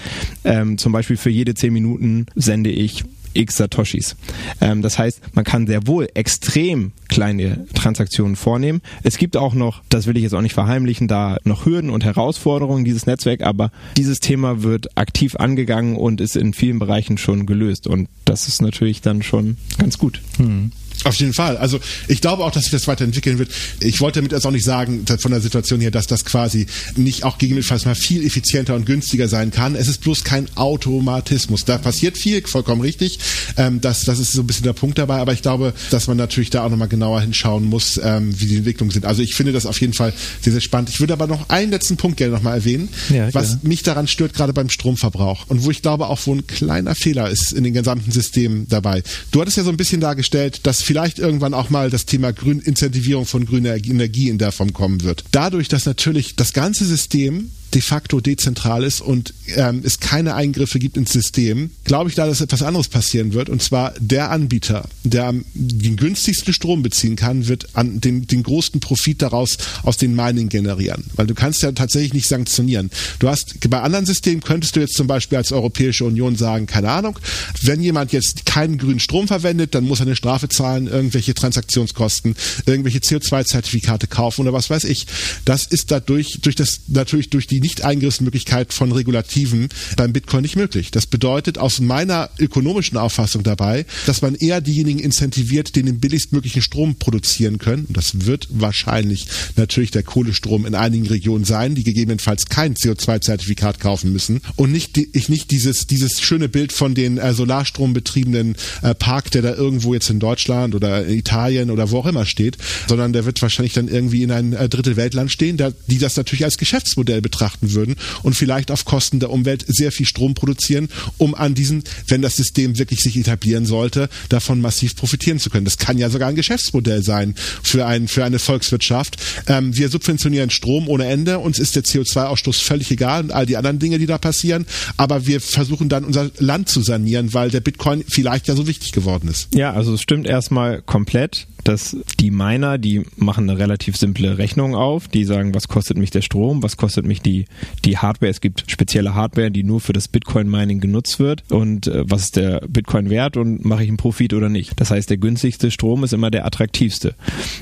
[0.44, 4.16] ähm, zum Beispiel für jede 10 Minuten sende ich x Satoshis.
[4.62, 8.82] Ähm, das heißt, man kann sehr wohl extrem kleine Transaktionen vornehmen.
[9.04, 12.06] Es gibt auch noch, das will ich jetzt auch nicht verheimlichen, da noch Hürden und
[12.06, 17.46] Herausforderungen dieses Netzwerk, aber dieses Thema wird aktiv angegangen und ist in vielen Bereichen schon
[17.46, 20.22] gelöst und das ist natürlich dann schon ganz gut.
[20.38, 20.72] Hm.
[21.06, 21.56] Auf jeden Fall.
[21.58, 23.52] Also ich glaube auch, dass sich das weiterentwickeln wird.
[23.80, 26.66] Ich wollte damit also auch nicht sagen, von der Situation her, dass das quasi
[26.96, 29.76] nicht auch gegebenenfalls mal viel effizienter und günstiger sein kann.
[29.76, 31.64] Es ist bloß kein Automatismus.
[31.64, 33.20] Da passiert viel, vollkommen richtig.
[33.56, 35.18] Ähm, das, das ist so ein bisschen der Punkt dabei.
[35.18, 38.58] Aber ich glaube, dass man natürlich da auch nochmal genauer hinschauen muss, ähm, wie die
[38.58, 39.06] Entwicklungen sind.
[39.06, 40.90] Also ich finde das auf jeden Fall sehr, sehr spannend.
[40.90, 44.34] Ich würde aber noch einen letzten Punkt gerne nochmal erwähnen, ja, was mich daran stört,
[44.34, 45.46] gerade beim Stromverbrauch.
[45.50, 49.04] Und wo ich glaube auch, wo ein kleiner Fehler ist in den gesamten Systemen dabei.
[49.32, 52.62] Du hattest ja so ein bisschen dargestellt, dass vielleicht irgendwann auch mal das Thema Grün
[52.62, 55.26] Incentivierung von grüner Energie in der Form kommen wird.
[55.32, 60.80] Dadurch, dass natürlich das ganze System de facto dezentral ist und ähm, es keine Eingriffe
[60.80, 63.50] gibt ins System, glaube ich da, dass etwas anderes passieren wird.
[63.50, 68.80] Und zwar der Anbieter, der den günstigsten Strom beziehen kann, wird an den, den größten
[68.80, 71.04] Profit daraus aus den Mining generieren.
[71.16, 72.90] Weil du kannst ja tatsächlich nicht sanktionieren.
[73.20, 76.90] Du hast bei anderen Systemen könntest du jetzt zum Beispiel als Europäische Union sagen, keine
[76.90, 77.20] Ahnung,
[77.62, 82.36] wenn jemand jetzt keinen grünen Strom verwendet, dann muss er eine Strafe zahlen, irgendwelche Transaktionskosten,
[82.66, 85.08] irgendwelche CO2-Zertifikate kaufen oder was weiß ich.
[85.44, 90.92] Das ist dadurch, durch das, natürlich durch die Nicht-Eingriffsmöglichkeit von Regulativen beim Bitcoin nicht möglich.
[90.92, 96.62] Das bedeutet aus meiner ökonomischen Auffassung dabei, dass man eher diejenigen incentiviert, die den billigstmöglichen
[96.62, 97.86] Strom produzieren können.
[97.86, 99.26] Und das wird wahrscheinlich
[99.56, 104.98] natürlich der Kohlestrom in einigen Regionen sein, die gegebenenfalls kein CO2-Zertifikat kaufen müssen und nicht,
[104.98, 109.96] ich nicht dieses, dieses schöne Bild von den äh, Solarstrombetriebenen äh, Park, der da irgendwo
[109.96, 113.74] jetzt in Deutschland oder in Italien oder wo auch immer steht, sondern der wird wahrscheinlich
[113.74, 114.96] dann irgendwie in ein äh, Drittel
[115.30, 119.66] stehen, der, die das natürlich als Geschäftsmodell betrachten würden und vielleicht auf Kosten der Umwelt
[119.68, 124.62] sehr viel Strom produzieren, um an diesen, wenn das System wirklich sich etablieren sollte, davon
[124.62, 125.66] massiv profitieren zu können.
[125.66, 129.18] Das kann ja sogar ein Geschäftsmodell sein für, ein, für eine Volkswirtschaft.
[129.48, 133.58] Ähm, wir subventionieren Strom ohne Ende, uns ist der CO2-Ausstoß völlig egal und all die
[133.58, 134.66] anderen Dinge, die da passieren,
[134.98, 138.92] aber wir versuchen dann unser Land zu sanieren, weil der Bitcoin vielleicht ja so wichtig
[138.92, 139.54] geworden ist.
[139.54, 144.76] Ja, also es stimmt erstmal komplett dass die Miner, die machen eine relativ simple Rechnung
[144.76, 147.35] auf, die sagen, was kostet mich der Strom, was kostet mich die,
[147.84, 148.32] die Hardware.
[148.32, 152.36] Es gibt spezielle Hardware, die nur für das Bitcoin-Mining genutzt wird und äh, was ist
[152.38, 154.80] der Bitcoin wert und mache ich einen Profit oder nicht.
[154.80, 157.16] Das heißt, der günstigste Strom ist immer der attraktivste.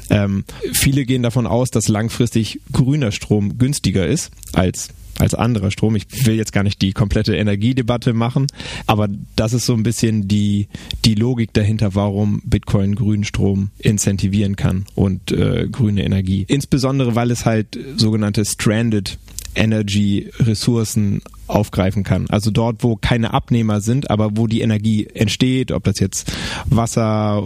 [0.10, 5.96] Ähm, viele gehen davon aus, dass langfristig grüner Strom günstiger ist als als anderer Strom.
[5.96, 8.48] Ich will jetzt gar nicht die komplette Energiedebatte machen,
[8.88, 10.68] aber das ist so ein bisschen die,
[11.06, 16.46] die Logik dahinter, warum Bitcoin grünen Strom incentivieren kann und äh, grüne Energie.
[16.48, 19.18] Insbesondere, weil es halt sogenannte Stranded
[19.56, 22.26] Energy Ressourcen aufgreifen kann.
[22.30, 26.32] Also dort, wo keine Abnehmer sind, aber wo die Energie entsteht, ob das jetzt
[26.66, 27.44] Wasser,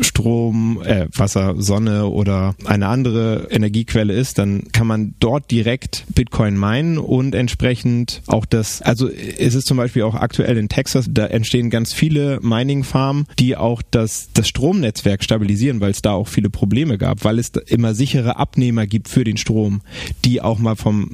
[0.00, 6.56] Strom, äh, Wasser, Sonne oder eine andere Energiequelle ist, dann kann man dort direkt Bitcoin
[6.56, 11.26] meinen und entsprechend auch das, also ist es zum Beispiel auch aktuell in Texas, da
[11.26, 16.50] entstehen ganz viele Mining-Farmen, die auch das, das Stromnetzwerk stabilisieren, weil es da auch viele
[16.50, 19.82] Probleme gab, weil es immer sichere Abnehmer gibt für den Strom,
[20.24, 21.10] die auch mal vom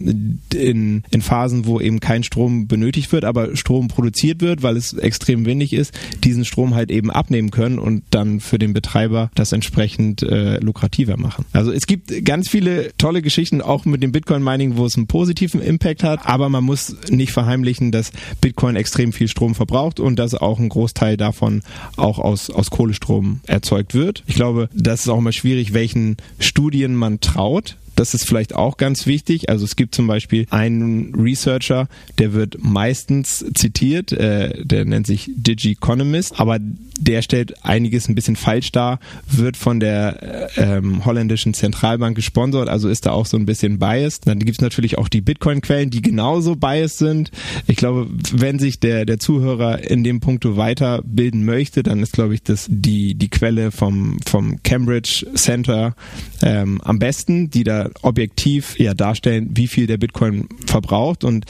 [0.55, 4.93] in, in Phasen, wo eben kein Strom benötigt wird, aber Strom produziert wird, weil es
[4.93, 5.93] extrem windig ist,
[6.25, 11.17] diesen Strom halt eben abnehmen können und dann für den Betreiber das entsprechend äh, lukrativer
[11.17, 11.45] machen.
[11.53, 15.61] Also es gibt ganz viele tolle Geschichten, auch mit dem Bitcoin-Mining, wo es einen positiven
[15.61, 20.35] Impact hat, aber man muss nicht verheimlichen, dass Bitcoin extrem viel Strom verbraucht und dass
[20.35, 21.63] auch ein Großteil davon
[21.97, 24.23] auch aus, aus Kohlestrom erzeugt wird.
[24.27, 27.77] Ich glaube, das ist auch immer schwierig, welchen Studien man traut.
[27.99, 29.51] Das ist vielleicht auch ganz wichtig.
[29.51, 35.29] Also es gibt zum Beispiel einen Researcher, der wird meistens zitiert, äh, der nennt sich
[35.35, 41.55] Digiconomist, aber der stellt einiges ein bisschen falsch dar, wird von der äh, ähm, holländischen
[41.55, 44.29] Zentralbank gesponsert, also ist da auch so ein bisschen biased.
[44.29, 47.33] Dann gibt es natürlich auch die Bitcoin-Quellen, die genauso biased sind.
[47.67, 52.35] Ich glaube, wenn sich der, der Zuhörer in dem Punkto weiterbilden möchte, dann ist, glaube
[52.35, 55.97] ich, das die, die Quelle vom, vom Cambridge Center
[56.43, 61.47] ähm, am besten, die da objektiv ja darstellen, wie viel der Bitcoin verbraucht und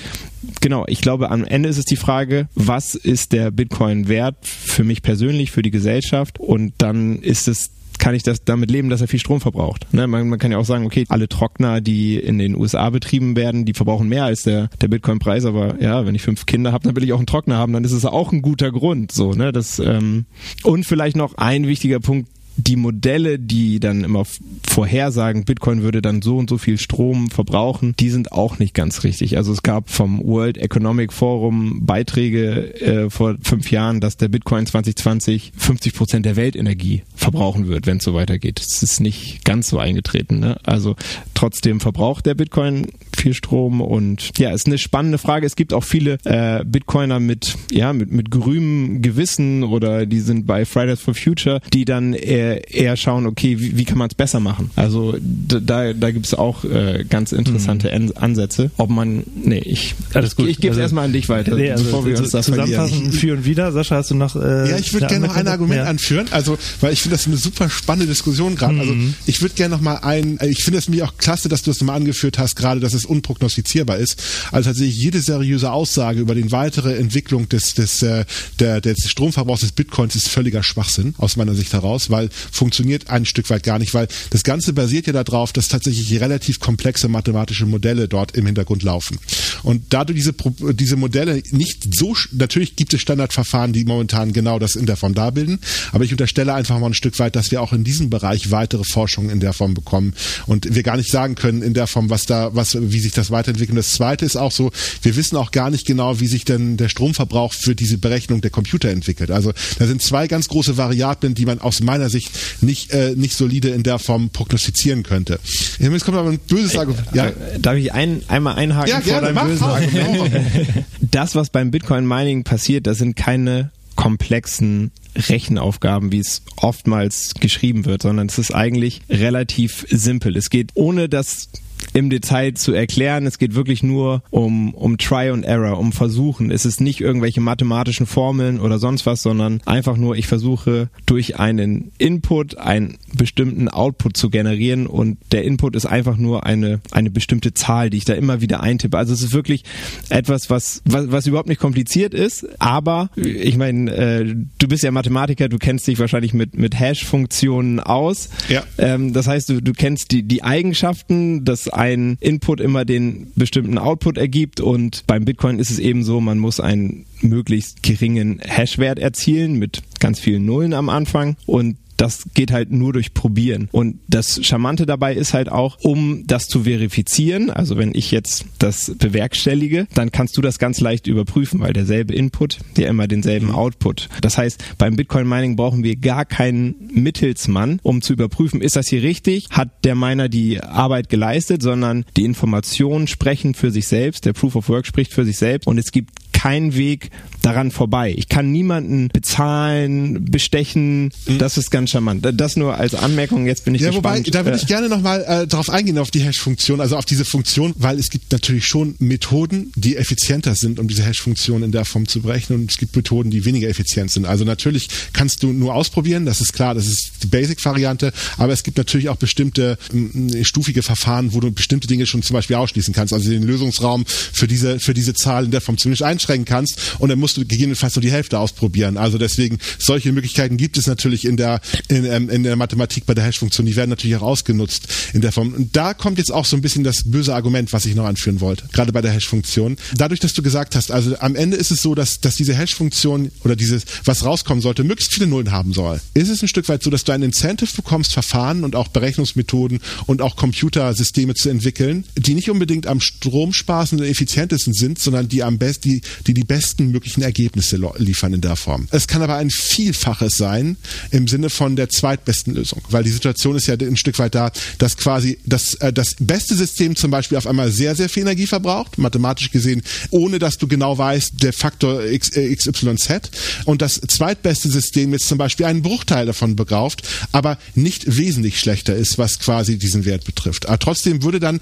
[0.60, 4.84] genau, ich glaube, am Ende ist es die Frage, was ist der Bitcoin wert für
[4.84, 6.38] mich persönlich, für die Gesellschaft?
[6.38, 9.92] Und dann ist es kann ich das damit leben, dass er viel Strom verbraucht.
[9.92, 10.06] Ne?
[10.06, 13.64] Man, man, kann ja auch sagen, okay, alle Trockner, die in den USA betrieben werden,
[13.64, 16.96] die verbrauchen mehr als der, der Bitcoin-Preis, aber ja, wenn ich fünf Kinder habe, dann
[16.96, 19.12] will ich auch einen Trockner haben, dann ist es auch ein guter Grund.
[19.12, 19.52] So, ne?
[19.52, 20.26] Das, ähm,
[20.62, 24.24] und vielleicht noch ein wichtiger Punkt, die Modelle, die dann immer
[24.68, 29.04] vorhersagen, Bitcoin würde dann so und so viel Strom verbrauchen, die sind auch nicht ganz
[29.04, 29.36] richtig.
[29.36, 34.66] Also es gab vom World Economic Forum Beiträge äh, vor fünf Jahren, dass der Bitcoin
[34.66, 38.60] 2020 50 Prozent der Weltenergie verbrauchen wird, wenn es so weitergeht.
[38.60, 40.40] Das ist nicht ganz so eingetreten.
[40.40, 40.58] Ne?
[40.64, 40.96] Also
[41.34, 45.46] trotzdem verbraucht der Bitcoin viel Strom und ja, ist eine spannende Frage.
[45.46, 50.46] Es gibt auch viele äh, Bitcoiner mit ja mit mit grünem Gewissen oder die sind
[50.46, 54.14] bei Fridays for Future, die dann eher eher schauen, okay, wie, wie kann man es
[54.14, 54.70] besser machen?
[54.76, 58.12] Also da, da gibt es auch äh, ganz interessante mhm.
[58.16, 58.70] Ansätze.
[58.76, 60.46] Ob man, nee, ich, Alles gut.
[60.46, 62.46] ich, ich gebe es also, erstmal an dich weiter, nee, also, bevor wir uns das
[62.46, 63.72] zusammenfassen, für und wieder.
[63.72, 65.84] Sascha, hast du noch äh, Ja, ich würde gerne noch ein Argument ja.
[65.84, 68.78] anführen, also weil ich finde das eine super spannende Diskussion gerade.
[68.78, 69.00] Also, mhm.
[69.00, 71.70] Also ich würde gerne noch mal ein, ich finde es mir auch klasse, dass du
[71.70, 74.22] das nochmal angeführt hast, gerade, dass es unprognostizierbar ist.
[74.52, 78.24] Also tatsächlich jede seriöse Aussage über die weitere Entwicklung des, des, äh,
[78.58, 83.24] der, des Stromverbrauchs des Bitcoins ist völliger Schwachsinn aus meiner Sicht heraus, weil funktioniert ein
[83.24, 87.66] Stück weit gar nicht, weil das Ganze basiert ja darauf, dass tatsächlich relativ komplexe mathematische
[87.66, 89.18] Modelle dort im Hintergrund laufen.
[89.62, 90.34] Und da du diese,
[90.72, 95.14] diese Modelle nicht so, natürlich gibt es Standardverfahren, die momentan genau das in der Form
[95.14, 95.58] darbilden,
[95.92, 98.84] aber ich unterstelle einfach mal ein Stück weit, dass wir auch in diesem Bereich weitere
[98.84, 100.14] Forschung in der Form bekommen
[100.46, 103.12] und wir gar nicht sagen können in der Form, was da, was, wie wie sich
[103.12, 103.70] das weiterentwickelt.
[103.70, 106.76] Und das zweite ist auch so, wir wissen auch gar nicht genau, wie sich denn
[106.76, 109.30] der Stromverbrauch für diese Berechnung der Computer entwickelt.
[109.30, 112.30] Also da sind zwei ganz große Variablen, die man aus meiner Sicht
[112.60, 115.38] nicht, äh, nicht solide in der Form prognostizieren könnte.
[115.78, 117.06] Jetzt kommt aber ein böses Argument.
[117.14, 117.30] Ja.
[117.60, 119.64] Darf ich ein, einmal einhaken ja, vor gerne, deinem bösen.
[119.64, 120.34] Argument?
[121.10, 127.84] Das, was beim Bitcoin Mining passiert, das sind keine komplexen Rechenaufgaben, wie es oftmals geschrieben
[127.84, 130.36] wird, sondern es ist eigentlich relativ simpel.
[130.36, 131.48] Es geht ohne das
[131.92, 133.26] im Detail zu erklären.
[133.26, 136.50] Es geht wirklich nur um, um Try and Error, um Versuchen.
[136.50, 141.38] Es ist nicht irgendwelche mathematischen Formeln oder sonst was, sondern einfach nur, ich versuche durch
[141.38, 147.10] einen Input einen bestimmten Output zu generieren und der Input ist einfach nur eine, eine
[147.10, 148.96] bestimmte Zahl, die ich da immer wieder eintippe.
[148.98, 149.64] Also es ist wirklich
[150.08, 154.90] etwas, was, was, was überhaupt nicht kompliziert ist, aber ich meine, äh, du bist ja
[154.90, 158.28] Mathematiker, du kennst dich wahrscheinlich mit, mit Hash-Funktionen aus.
[158.48, 158.64] Ja.
[158.78, 163.78] Ähm, das heißt, du, du kennst die, die Eigenschaften, dass ein Input immer den bestimmten
[163.78, 168.98] Output ergibt und beim Bitcoin ist es eben so, man muss einen möglichst geringen Hashwert
[168.98, 173.68] erzielen mit ganz vielen Nullen am Anfang und das geht halt nur durch Probieren.
[173.72, 178.46] Und das Charmante dabei ist halt auch, um das zu verifizieren, also wenn ich jetzt
[178.58, 183.50] das bewerkstellige, dann kannst du das ganz leicht überprüfen, weil derselbe Input ja immer denselben
[183.50, 184.08] Output.
[184.22, 188.88] Das heißt, beim Bitcoin Mining brauchen wir gar keinen Mittelsmann, um zu überprüfen, ist das
[188.88, 189.48] hier richtig?
[189.50, 194.54] Hat der Miner die Arbeit geleistet, sondern die Informationen sprechen für sich selbst, der Proof
[194.54, 197.10] of Work spricht für sich selbst und es gibt keinen Weg
[197.42, 198.14] daran vorbei.
[198.16, 201.10] Ich kann niemanden bezahlen, bestechen.
[201.38, 202.26] Das ist ganz charmant.
[202.34, 203.46] Das nur als Anmerkung.
[203.46, 204.26] Jetzt bin ich Ja, gespannt.
[204.26, 207.04] wobei, da würde Äh, ich gerne nochmal äh, darauf eingehen, auf die Hash-Funktion, also auf
[207.04, 211.72] diese Funktion, weil es gibt natürlich schon Methoden, die effizienter sind, um diese Hash-Funktion in
[211.72, 214.26] der Form zu berechnen und es gibt Methoden, die weniger effizient sind.
[214.26, 218.62] Also natürlich kannst du nur ausprobieren, das ist klar, das ist die Basic-Variante, aber es
[218.62, 222.92] gibt natürlich auch bestimmte m, stufige Verfahren, wo du bestimmte Dinge schon zum Beispiel ausschließen
[222.94, 226.78] kannst, also den Lösungsraum für diese, für diese Zahl in der Form zumindest einschränken kannst
[226.98, 228.96] und dann musst du gegebenenfalls nur die Hälfte ausprobieren.
[228.96, 233.14] Also deswegen, solche Möglichkeiten gibt es natürlich in der, in, ähm, in der Mathematik bei
[233.14, 235.54] der Hash-Funktion, die werden natürlich auch ausgenutzt in der Form.
[235.54, 238.40] Und da kommt jetzt auch so ein bisschen das böse Argument, was ich noch anführen
[238.40, 239.76] wollte, gerade bei der Hash-Funktion.
[239.96, 243.30] Dadurch, dass du gesagt hast, also am Ende ist es so, dass, dass diese Hash-Funktion
[243.44, 246.00] oder dieses, was rauskommen sollte, möglichst viele Nullen haben soll.
[246.14, 249.80] Ist es ein Stück weit so, dass du ein Incentive bekommst, Verfahren und auch Berechnungsmethoden
[250.06, 255.42] und auch Computersysteme zu entwickeln, die nicht unbedingt am stromsparendsten und effizientesten sind, sondern die
[255.42, 258.88] am besten, die, die die besten möglichen Ergebnisse liefern in der Form.
[258.90, 260.76] Es kann aber ein Vielfaches sein
[261.10, 264.50] im Sinne von der zweitbesten Lösung, weil die Situation ist ja ein Stück weit da,
[264.78, 268.46] dass quasi das, äh, das beste System zum Beispiel auf einmal sehr, sehr viel Energie
[268.46, 273.30] verbraucht, mathematisch gesehen, ohne dass du genau weißt, der Faktor X, äh, XYZ
[273.64, 277.02] und das zweitbeste System jetzt zum Beispiel einen Bruchteil davon begauft,
[277.32, 280.66] aber nicht wesentlich schlechter ist, was quasi diesen Wert betrifft.
[280.66, 281.60] Aber trotzdem würde dann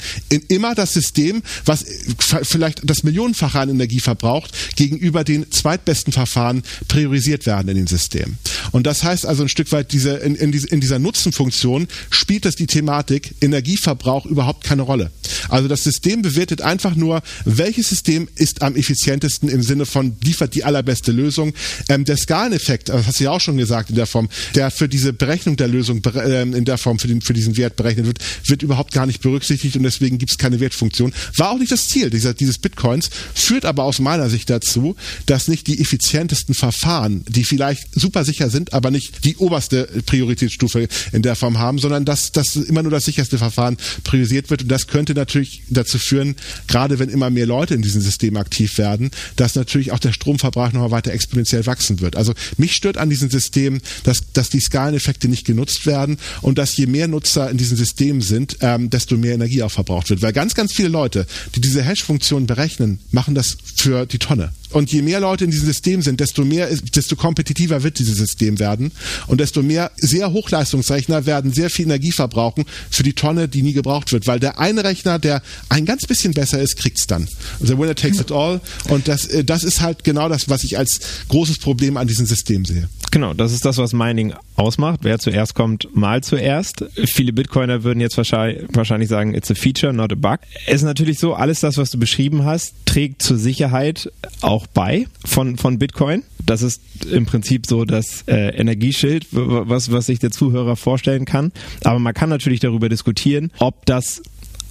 [0.49, 6.63] immer das System, was äh, vielleicht das Millionenfache an Energie verbraucht, gegenüber den zweitbesten Verfahren
[6.89, 8.37] priorisiert werden in dem System.
[8.73, 12.55] Und das heißt also ein Stück weit, diese, in, in, in dieser Nutzenfunktion spielt das
[12.55, 15.11] die Thematik Energieverbrauch überhaupt keine Rolle.
[15.49, 20.55] Also das System bewertet einfach nur, welches System ist am effizientesten im Sinne von liefert
[20.55, 21.55] die allerbeste Lösung.
[21.89, 24.87] Ähm, der Skaleneffekt, das hast du ja auch schon gesagt in der Form, der für
[24.87, 28.19] diese Berechnung der Lösung ähm, in der Form für, den, für diesen Wert berechnet wird,
[28.47, 31.15] wird überhaupt gar nicht berücksichtigt und deswegen gibt es keine Wertfunktion.
[31.37, 34.95] War auch nicht das Ziel dieser, dieses Bitcoins, führt aber aus meiner Sicht dazu,
[35.25, 40.89] dass nicht die effizientesten Verfahren, die vielleicht super sicher sind, aber nicht die oberste Prioritätsstufe
[41.13, 44.63] in der Form haben, sondern dass, dass immer nur das sicherste Verfahren priorisiert wird.
[44.63, 48.79] Und das könnte natürlich dazu führen, gerade wenn immer mehr Leute in diesem System aktiv
[48.79, 52.17] werden, dass natürlich auch der Stromverbrauch noch weiter exponentiell wachsen wird.
[52.17, 56.77] Also mich stört an diesem System, dass, dass die Skaleneffekte nicht genutzt werden und dass
[56.77, 60.23] je mehr Nutzer in diesem System sind, ähm, desto mehr Energie auch verbraucht wird.
[60.23, 64.53] Weil ganz, ganz viele Leute, die diese Hash-Funktion berechnen, machen das für die Tonne.
[64.71, 68.59] Und je mehr Leute in diesem System sind, desto mehr, desto kompetitiver wird dieses System
[68.59, 68.93] werden
[69.27, 73.73] und desto mehr sehr Hochleistungsrechner werden sehr viel Energie verbrauchen für die Tonne, die nie
[73.73, 77.29] gebraucht wird, weil der eine Rechner, der ein ganz bisschen besser ist, kriegt's dann.
[77.61, 80.79] The winner takes it all und das, äh, das ist halt genau das, was ich
[80.79, 82.89] als großes Problem an diesem System sehe.
[83.11, 85.01] Genau, das ist das, was Mining ausmacht.
[85.03, 86.85] Wer zuerst kommt, mal zuerst.
[87.07, 90.41] Viele Bitcoiner würden jetzt wahrscheinlich, wahrscheinlich sagen, it's a feature, not a bug.
[90.67, 94.11] Es ist natürlich so, alles das, was du beschrieben hast, trägt zur Sicherheit
[94.41, 96.23] auch bei von, von Bitcoin.
[96.45, 96.81] Das ist
[97.11, 101.53] im Prinzip so das äh, Energieschild, was, was sich der Zuhörer vorstellen kann.
[101.85, 104.23] Aber man kann natürlich darüber diskutieren, ob das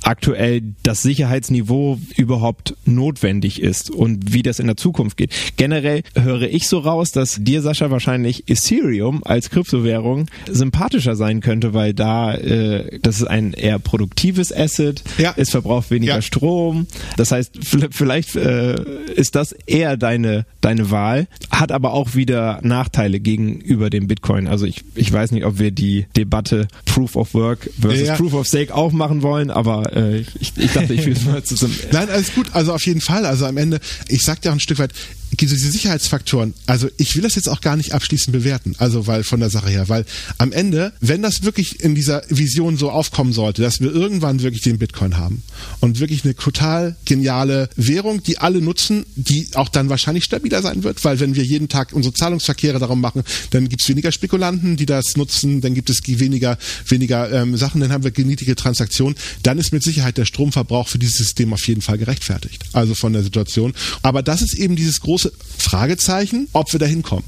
[0.06, 5.32] aktuell das Sicherheitsniveau überhaupt notwendig ist und wie das in der Zukunft geht.
[5.58, 11.74] Generell höre ich so raus, dass dir, Sascha, wahrscheinlich Ethereum als Kryptowährung sympathischer sein könnte,
[11.74, 15.34] weil da äh, das ist ein eher produktives Asset, Ja.
[15.38, 16.22] es verbraucht weniger Ja.
[16.22, 16.88] Strom.
[17.18, 17.54] Das heißt,
[17.92, 18.76] vielleicht äh,
[19.16, 24.48] ist das eher deine, deine Wahl, hat aber auch wieder Nachteile gegenüber dem Bitcoin.
[24.48, 28.16] Also ich, ich weiß nicht, ob wir die Debatte Proof of Work versus Ja.
[28.16, 31.76] Proof of Stake auch machen wollen, aber äh, ich, ich dachte, ich will mal zusammen.
[31.92, 32.48] Nein, alles gut.
[32.54, 33.26] Also auf jeden Fall.
[33.26, 34.92] Also am Ende, ich sag dir auch ein Stück weit,
[35.38, 39.40] diese Sicherheitsfaktoren, also ich will das jetzt auch gar nicht abschließend bewerten, also weil von
[39.40, 40.06] der Sache her, weil
[40.38, 44.62] am Ende, wenn das wirklich in dieser Vision so aufkommen sollte, dass wir irgendwann wirklich
[44.62, 45.44] den Bitcoin haben
[45.80, 50.84] und wirklich eine total geniale Währung, die alle nutzen, die auch dann wahrscheinlich stabiler sein
[50.84, 54.86] wird, weil wenn wir jeden Tag unsere Zahlungsverkehre darum machen, dann gibt's weniger Spekulanten, die
[54.86, 56.58] das nutzen, dann gibt es weniger,
[56.88, 61.00] weniger ähm, Sachen, dann haben wir niedrige Transaktionen, dann ist mit Sicherheit der Stromverbrauch für
[61.00, 62.64] dieses System auf jeden Fall gerechtfertigt.
[62.74, 63.74] Also von der Situation.
[64.02, 65.25] Aber das ist eben dieses große
[65.58, 67.24] Fragezeichen, ob wir da hinkommen.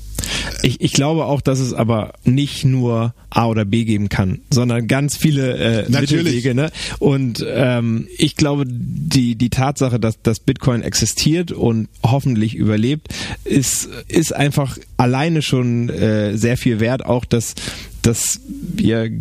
[0.63, 4.87] Ich, ich glaube auch, dass es aber nicht nur A oder B geben kann, sondern
[4.87, 6.11] ganz viele äh, Natürlich.
[6.11, 6.55] Mittelwege.
[6.55, 6.71] Ne?
[6.99, 13.09] Und ähm, ich glaube, die, die Tatsache, dass, dass Bitcoin existiert und hoffentlich überlebt,
[13.43, 17.05] ist, ist einfach alleine schon äh, sehr viel wert.
[17.05, 17.53] Auch, dass,
[18.01, 19.11] dass wir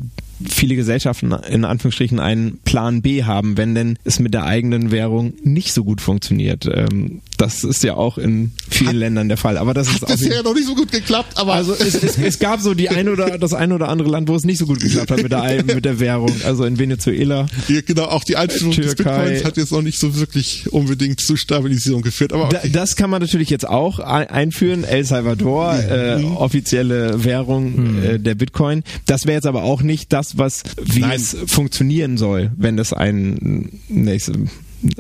[0.49, 5.35] viele Gesellschaften in Anführungsstrichen einen Plan B haben, wenn denn es mit der eigenen Währung
[5.43, 6.67] nicht so gut funktioniert.
[6.73, 9.59] Ähm, das ist ja auch in vielen Ländern der Fall.
[9.59, 12.39] Aber das ist Hat bisher noch nicht so gut geklappt, aber also es, es, es
[12.39, 14.81] gab so die ein oder das ein oder andere Land, wo es nicht so gut
[14.81, 16.33] geklappt hat mit der, mit der Währung.
[16.45, 17.47] Also in Venezuela.
[17.69, 19.19] Ja, genau, auch die Einführung des Türkei.
[19.25, 22.33] Bitcoins hat jetzt noch nicht so wirklich unbedingt zu Stabilisierung geführt.
[22.33, 22.71] Aber Da, okay.
[22.73, 24.85] das kann man natürlich jetzt auch ein- einführen.
[24.85, 28.83] El Salvador, äh, offizielle Währung äh, der Bitcoin.
[29.07, 31.13] Das wäre jetzt aber auch nicht das, was wie Nein.
[31.13, 34.33] es funktionieren soll, wenn das ein nächste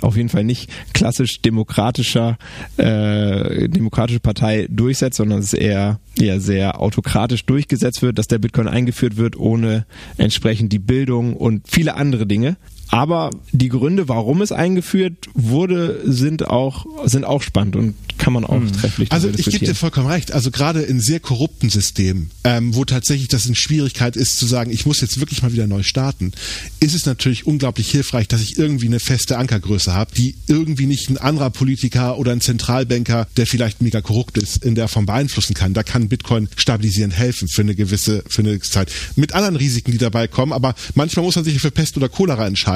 [0.01, 2.39] auf jeden Fall nicht klassisch demokratischer
[2.79, 8.69] äh, demokratische Partei durchsetzt, sondern es eher eher sehr autokratisch durchgesetzt wird, dass der Bitcoin
[8.69, 9.85] eingeführt wird ohne
[10.17, 12.57] entsprechend die Bildung und viele andere Dinge.
[12.89, 18.45] Aber die Gründe, warum es eingeführt wurde, sind auch sind auch spannend und kann man
[18.45, 20.33] auch trefflich Also ich gebe dir vollkommen recht.
[20.33, 24.71] Also gerade in sehr korrupten Systemen, ähm, wo tatsächlich das eine Schwierigkeit ist zu sagen,
[24.71, 26.33] ich muss jetzt wirklich mal wieder neu starten,
[26.81, 31.11] ist es natürlich unglaublich hilfreich, dass ich irgendwie eine feste Ankergröße habe, die irgendwie nicht
[31.11, 35.55] ein anderer Politiker oder ein Zentralbanker, der vielleicht mega korrupt ist, in der Form beeinflussen
[35.55, 35.75] kann.
[35.75, 38.91] Da kann Bitcoin stabilisierend helfen für eine gewisse für eine Zeit.
[39.17, 42.47] Mit anderen Risiken, die dabei kommen, aber manchmal muss man sich für Pest oder Cholera
[42.47, 42.76] entscheiden.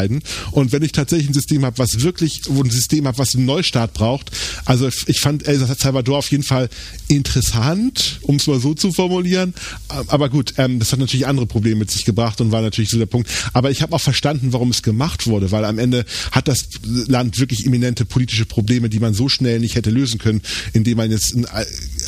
[0.51, 3.47] Und wenn ich tatsächlich ein System habe, was wirklich, wo ein System habe, was einen
[3.47, 4.31] Neustart braucht,
[4.65, 6.69] also ich fand El Salvador auf jeden Fall
[7.09, 9.55] interessant, um es mal so zu formulieren.
[9.89, 12.99] Aber gut, ähm, das hat natürlich andere Probleme mit sich gebracht und war natürlich so
[12.99, 13.29] der Punkt.
[13.53, 17.39] Aber ich habe auch verstanden, warum es gemacht wurde, weil am Ende hat das Land
[17.39, 20.41] wirklich eminente politische Probleme, die man so schnell nicht hätte lösen können,
[20.73, 21.65] indem man jetzt ein äh,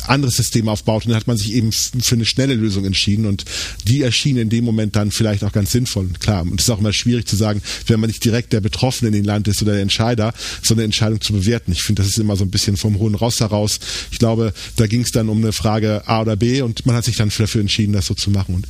[0.07, 1.05] anderes System aufbaut.
[1.05, 3.45] Und dann hat man sich eben für eine schnelle Lösung entschieden und
[3.87, 6.09] die erschien in dem Moment dann vielleicht auch ganz sinnvoll.
[6.19, 9.09] Klar, und es ist auch immer schwierig zu sagen, wenn man nicht direkt der Betroffene
[9.09, 11.71] in dem Land ist oder der Entscheider, so eine Entscheidung zu bewerten.
[11.71, 13.79] Ich finde, das ist immer so ein bisschen vom hohen Ross heraus.
[14.11, 17.05] Ich glaube, da ging es dann um eine Frage A oder B und man hat
[17.05, 18.55] sich dann dafür entschieden, das so zu machen.
[18.55, 18.67] Und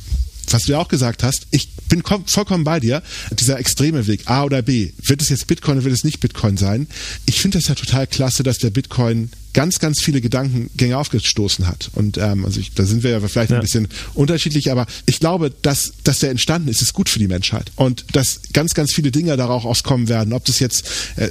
[0.50, 3.02] was du ja auch gesagt hast, ich bin kom- vollkommen bei dir,
[3.32, 6.56] dieser extreme Weg, A oder B, wird es jetzt Bitcoin oder wird es nicht Bitcoin
[6.56, 6.86] sein?
[7.26, 11.90] Ich finde das ja total klasse, dass der Bitcoin ganz, ganz viele Gedankengänge aufgestoßen hat.
[11.94, 13.56] Und ähm, also ich, da sind wir ja vielleicht Ja.
[13.56, 17.28] ein bisschen unterschiedlich, aber ich glaube, dass, dass der entstanden ist, ist gut für die
[17.28, 17.70] Menschheit.
[17.76, 20.84] Und dass ganz, ganz viele Dinge darauf auskommen werden, ob das jetzt,
[21.16, 21.28] äh,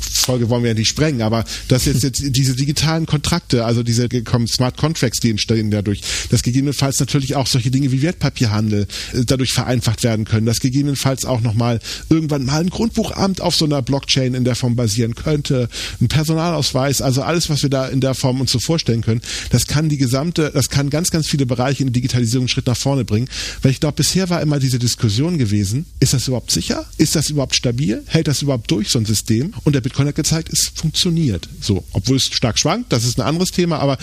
[0.00, 4.08] Folge wollen wir ja nicht sprengen, aber dass jetzt, jetzt diese digitalen Kontrakte, also diese
[4.08, 6.00] gekommen Smart Contracts, die entstehen dadurch,
[6.30, 11.24] dass gegebenenfalls natürlich auch solche Dinge wie Wertpapierhandel äh, dadurch vereinfacht werden können, dass gegebenenfalls
[11.24, 15.68] auch nochmal irgendwann mal ein Grundbuchamt auf so einer Blockchain in der Form basieren könnte,
[16.00, 19.66] ein Personalausweis, also alles, was wir da in der Form uns so vorstellen können, das
[19.66, 22.76] kann die gesamte, das kann ganz, ganz viele Bereiche in der Digitalisierung einen Schritt nach
[22.76, 23.28] vorne bringen,
[23.62, 26.86] weil ich glaube, bisher war immer diese Diskussion gewesen, ist das überhaupt sicher?
[26.96, 28.02] Ist das überhaupt stabil?
[28.06, 29.52] Hält das überhaupt durch, so ein System?
[29.64, 31.48] Und der Bitcoin hat gezeigt, es funktioniert.
[31.60, 33.98] So, obwohl es stark schwankt, das ist ein anderes Thema, aber,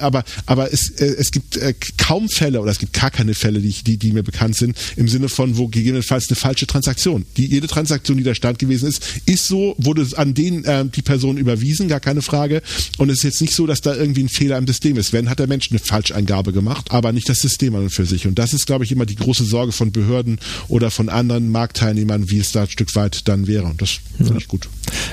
[0.00, 3.60] aber, aber es, äh, es gibt äh, kaum Fälle oder es gibt gar keine Fälle,
[3.60, 7.24] die, die, die mir bekannt sind, im Sinne von, wo gegebenenfalls eine falsche Transaktion.
[7.36, 11.02] Die, jede Transaktion, die da stand gewesen ist, ist so, wurde an den äh, die
[11.02, 12.62] Person überwiesen, gar keine Frage.
[12.98, 15.12] Und es ist jetzt nicht so, dass da irgendwie ein Fehler im System ist.
[15.12, 18.26] Wenn, hat der Mensch eine Falscheingabe gemacht, aber nicht das System an und für sich.
[18.26, 22.28] Und das ist, glaube ich, immer die große Sorge von Behörden oder von anderen Marktteilnehmern,
[22.30, 23.64] wie es da ein Stück weit dann wäre.
[23.64, 24.68] Und das finde ich gut.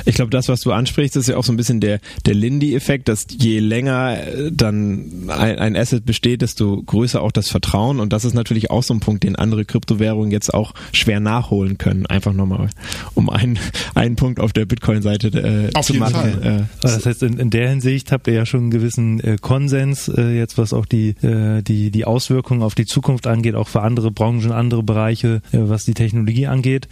[0.06, 3.08] Ich glaube, das, was du ansprichst, ist ja auch so ein bisschen der, der Lindy-Effekt,
[3.08, 8.00] dass je länger äh, dann ein, ein Asset besteht, desto größer auch das Vertrauen.
[8.00, 11.78] Und das ist natürlich auch so ein Punkt, den andere Kryptowährungen jetzt auch schwer nachholen
[11.78, 12.08] können.
[12.08, 12.70] Einfach nochmal,
[13.14, 13.60] um einen,
[13.94, 16.42] einen Punkt auf der Bitcoin-Seite äh, zu machen.
[16.42, 20.08] Äh, das heißt, in, in der Hinsicht habt ihr ja schon einen gewissen äh, Konsens,
[20.08, 23.82] äh, jetzt was auch die, äh, die, die Auswirkungen auf die Zukunft angeht, auch für
[23.82, 26.88] andere Branchen, andere Bereiche, äh, was die Technologie angeht.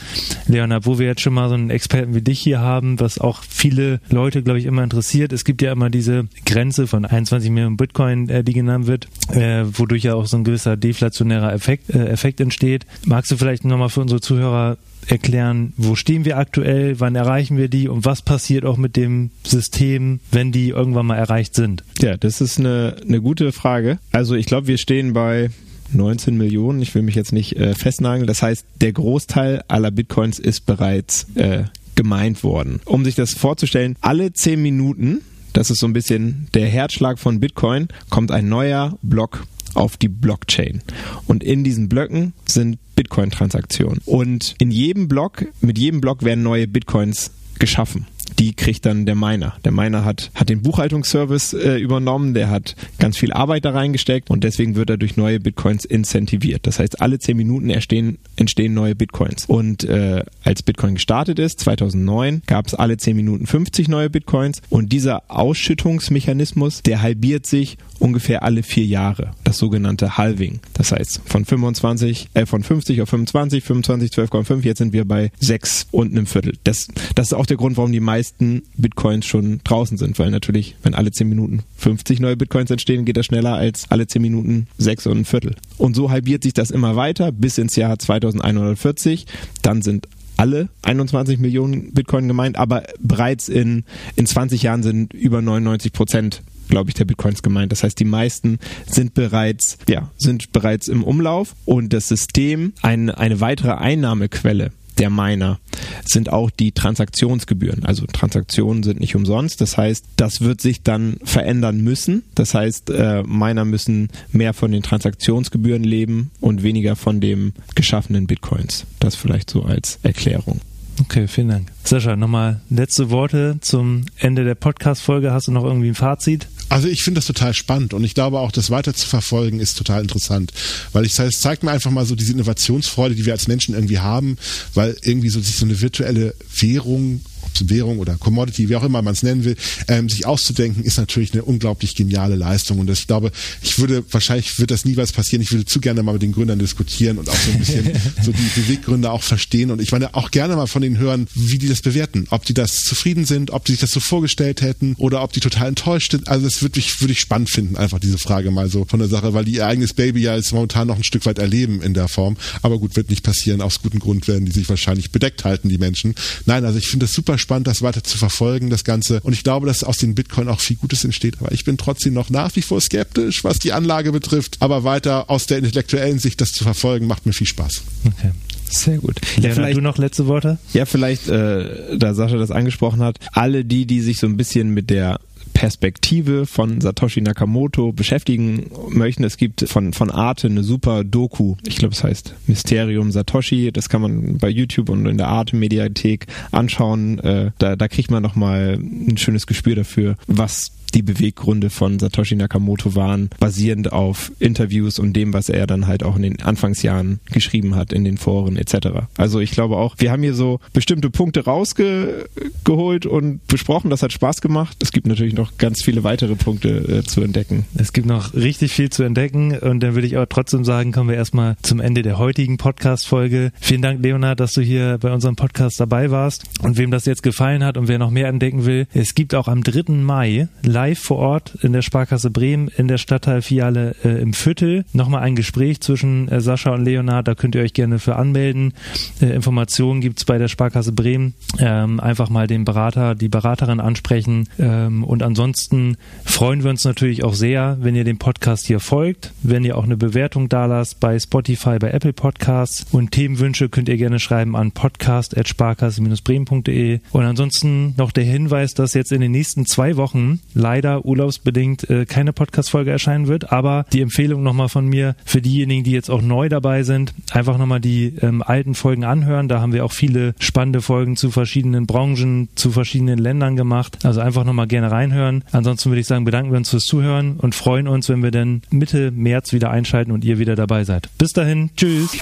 [0.47, 3.43] Leonard, wo wir jetzt schon mal so einen Experten wie dich hier haben, was auch
[3.47, 5.31] viele Leute, glaube ich, immer interessiert.
[5.31, 9.63] Es gibt ja immer diese Grenze von 21 Millionen Bitcoin, äh, die genannt wird, äh,
[9.71, 12.86] wodurch ja auch so ein gewisser deflationärer Effekt, Effekt entsteht.
[13.05, 14.77] Magst du vielleicht nochmal für unsere Zuhörer
[15.08, 19.32] erklären, wo stehen wir aktuell, wann erreichen wir die und was passiert auch mit dem
[19.43, 21.84] System, wenn die irgendwann mal erreicht sind?
[22.01, 23.99] Ja, das ist eine, eine gute Frage.
[24.12, 25.49] Also ich glaube, wir stehen bei
[25.93, 26.82] 19 Millionen.
[26.82, 28.28] Ich will mich jetzt nicht äh, festnageln.
[28.28, 31.64] Das heißt, der Großteil aller Bitcoins ist bereits äh,
[31.95, 32.82] gemeint worden.
[32.86, 35.22] Um sich das vorzustellen, alle 10 Minuten,
[35.54, 40.09] das ist so ein bisschen der Herzschlag von Bitcoin, kommt ein neuer Block auf die
[40.09, 40.82] Blockchain.
[41.28, 44.01] Und in diesen Blöcken sind Bitcoin-Transaktionen.
[44.05, 48.07] Und in jedem Block, mit jedem Block werden neue Bitcoins geschaffen
[48.39, 49.53] die kriegt dann der Miner.
[49.63, 54.30] Der Miner hat, hat den Buchhaltungsservice äh, übernommen, der hat ganz viel Arbeit da reingesteckt
[54.30, 56.65] und deswegen wird er durch neue Bitcoins incentiviert.
[56.67, 59.45] Das heißt, alle zehn Minuten entstehen, entstehen neue Bitcoins.
[59.45, 64.61] Und äh, als Bitcoin gestartet ist, 2009, gab es alle zehn Minuten 50 neue Bitcoins
[64.69, 70.60] und dieser Ausschüttungsmechanismus, der halbiert sich ungefähr alle vier Jahre, das sogenannte Halving.
[70.74, 75.32] Das heißt, von 25, äh, von 50 auf 25, 25, 12,5, jetzt sind wir bei
[75.39, 76.54] 6 und einem Viertel.
[76.64, 80.76] Das, das ist auch der Grund, warum die meisten Bitcoins schon draußen sind, weil natürlich,
[80.82, 84.68] wenn alle 10 Minuten 50 neue Bitcoins entstehen, geht das schneller als alle 10 Minuten
[84.80, 85.56] 6 und ein Viertel.
[85.78, 89.28] Und so halbiert sich das immer weiter bis ins Jahr 2140.
[89.62, 93.84] Dann sind alle 21 Millionen Bitcoin gemeint, aber bereits in,
[94.16, 97.72] in 20 Jahren sind über 99 Prozent glaube ich, der Bitcoins gemeint.
[97.72, 103.18] Das heißt, die meisten sind bereits, ja, sind bereits im Umlauf und das System eine,
[103.18, 105.59] eine weitere Einnahmequelle der Miner
[106.05, 107.86] sind auch die Transaktionsgebühren.
[107.86, 109.61] Also Transaktionen sind nicht umsonst.
[109.61, 112.24] Das heißt, das wird sich dann verändern müssen.
[112.36, 118.28] Das heißt, äh, Miner müssen mehr von den Transaktionsgebühren leben und weniger von dem geschaffenen
[118.28, 118.86] Bitcoins.
[118.99, 120.61] Das vielleicht so als Erklärung.
[121.02, 121.72] Okay, vielen Dank.
[121.84, 125.32] Sascha, nochmal letzte Worte zum Ende der Podcast-Folge.
[125.32, 126.48] Hast du noch irgendwie ein Fazit?
[126.70, 129.78] Also ich finde das total spannend und ich glaube auch, das weiter zu verfolgen ist
[129.78, 130.54] total interessant,
[130.91, 134.00] weil ich es zeigt mir einfach mal so diese Innovationsfreude, die wir als Menschen irgendwie
[134.00, 134.38] haben,
[134.74, 137.22] weil irgendwie so sich so eine virtuelle Währung
[137.70, 139.56] Währung oder Commodity, wie auch immer man es nennen will,
[139.88, 142.80] ähm, sich auszudenken, ist natürlich eine unglaublich geniale Leistung.
[142.80, 143.32] Und ich glaube,
[143.62, 145.41] ich würde, wahrscheinlich wird das niemals passieren.
[145.41, 147.91] Ich würde zu gerne mal mit den Gründern diskutieren und auch so ein bisschen
[148.24, 149.72] so die Beweggründe auch verstehen.
[149.72, 152.28] Und ich meine, auch gerne mal von denen hören, wie die das bewerten.
[152.30, 155.39] Ob die das zufrieden sind, ob die sich das so vorgestellt hätten oder ob die
[155.39, 156.28] total enttäuscht sind.
[156.28, 159.10] Also das würde ich, würde ich spannend finden, einfach diese Frage mal so von der
[159.10, 161.93] Sache, weil die ihr eigenes Baby ja jetzt momentan noch ein Stück weit erleben in
[161.93, 162.38] der Form.
[162.62, 163.62] Aber gut, wird nicht passieren.
[163.62, 166.16] Aus gutem Grund werden die sich wahrscheinlich bedeckt halten, die Menschen.
[166.45, 169.20] Nein, also ich finde das super spannend, das weiter zu verfolgen, das Ganze.
[169.22, 171.36] Und ich glaube, dass aus den Bitcoin auch viel Gutes entsteht.
[171.39, 174.58] Aber ich bin trotzdem noch nach wie vor skeptisch, was die Anlage betrifft.
[174.60, 177.84] Aber weiter aus der intellektuellen Sicht das zu verfolgen, macht mir viel Spaß.
[178.06, 178.32] Okay.
[178.70, 179.18] Sehr gut.
[179.39, 180.58] Ja, vielleicht du noch letzte Worte?
[180.74, 184.70] Ja, vielleicht, äh, da Sascha das angesprochen hat, alle die, die sich so ein bisschen
[184.70, 185.20] mit der
[185.54, 189.24] Perspektive von Satoshi Nakamoto beschäftigen möchten.
[189.24, 191.56] Es gibt von, von Arte eine super Doku.
[191.66, 193.72] Ich glaube, es heißt Mysterium Satoshi.
[193.72, 197.20] Das kann man bei YouTube und in der Arte Mediathek anschauen.
[197.20, 202.36] Äh, da, da kriegt man nochmal ein schönes Gespür dafür, was die Beweggründe von Satoshi
[202.36, 207.20] Nakamoto waren, basierend auf Interviews und dem, was er dann halt auch in den Anfangsjahren
[207.32, 209.08] geschrieben hat in den Foren etc.
[209.18, 213.89] Also ich glaube auch, wir haben hier so bestimmte Punkte rausgeholt und besprochen.
[213.89, 214.78] Das hat Spaß gemacht.
[214.82, 217.66] Es gibt natürlich noch ganz viele weitere Punkte äh, zu entdecken.
[217.76, 221.10] Es gibt noch richtig viel zu entdecken und dann würde ich aber trotzdem sagen, kommen
[221.10, 223.52] wir erstmal zum Ende der heutigen Podcast-Folge.
[223.60, 226.44] Vielen Dank, Leonard, dass du hier bei unserem Podcast dabei warst.
[226.62, 229.48] Und wem das jetzt gefallen hat und wer noch mehr entdecken will, es gibt auch
[229.48, 229.94] am 3.
[229.94, 234.84] Mai live live vor Ort in der Sparkasse Bremen in der Stadtteilfiliale äh, im Viertel.
[234.91, 238.73] Nochmal ein Gespräch zwischen äh, Sascha und Leonard, da könnt ihr euch gerne für anmelden.
[239.21, 241.36] Äh, Informationen gibt's bei der Sparkasse Bremen.
[241.57, 244.49] Ähm, einfach mal den Berater, die Beraterin ansprechen.
[244.59, 249.31] Ähm, und ansonsten freuen wir uns natürlich auch sehr, wenn ihr dem Podcast hier folgt,
[249.41, 252.88] wenn ihr auch eine Bewertung da lasst bei Spotify, bei Apple Podcasts.
[252.91, 256.99] Und Themenwünsche könnt ihr gerne schreiben an podcast.sparkasse-bremen.de.
[257.11, 261.88] Und ansonsten noch der Hinweis, dass jetzt in den nächsten zwei Wochen live leider urlaubsbedingt
[261.89, 263.51] äh, keine Podcast-Folge erscheinen wird.
[263.51, 267.59] Aber die Empfehlung nochmal von mir für diejenigen, die jetzt auch neu dabei sind, einfach
[267.59, 269.47] nochmal die ähm, alten Folgen anhören.
[269.47, 273.99] Da haben wir auch viele spannende Folgen zu verschiedenen Branchen, zu verschiedenen Ländern gemacht.
[274.03, 275.43] Also einfach nochmal gerne reinhören.
[275.51, 278.63] Ansonsten würde ich sagen, bedanken wir uns fürs Zuhören und freuen uns, wenn wir dann
[278.71, 281.09] Mitte März wieder einschalten und ihr wieder dabei seid.
[281.19, 282.17] Bis dahin, tschüss.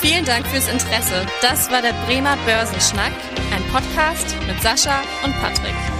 [0.00, 1.26] Vielen Dank fürs Interesse.
[1.40, 3.12] Das war der Bremer Börsenschnack,
[3.54, 5.99] ein Podcast mit Sascha und Patrick.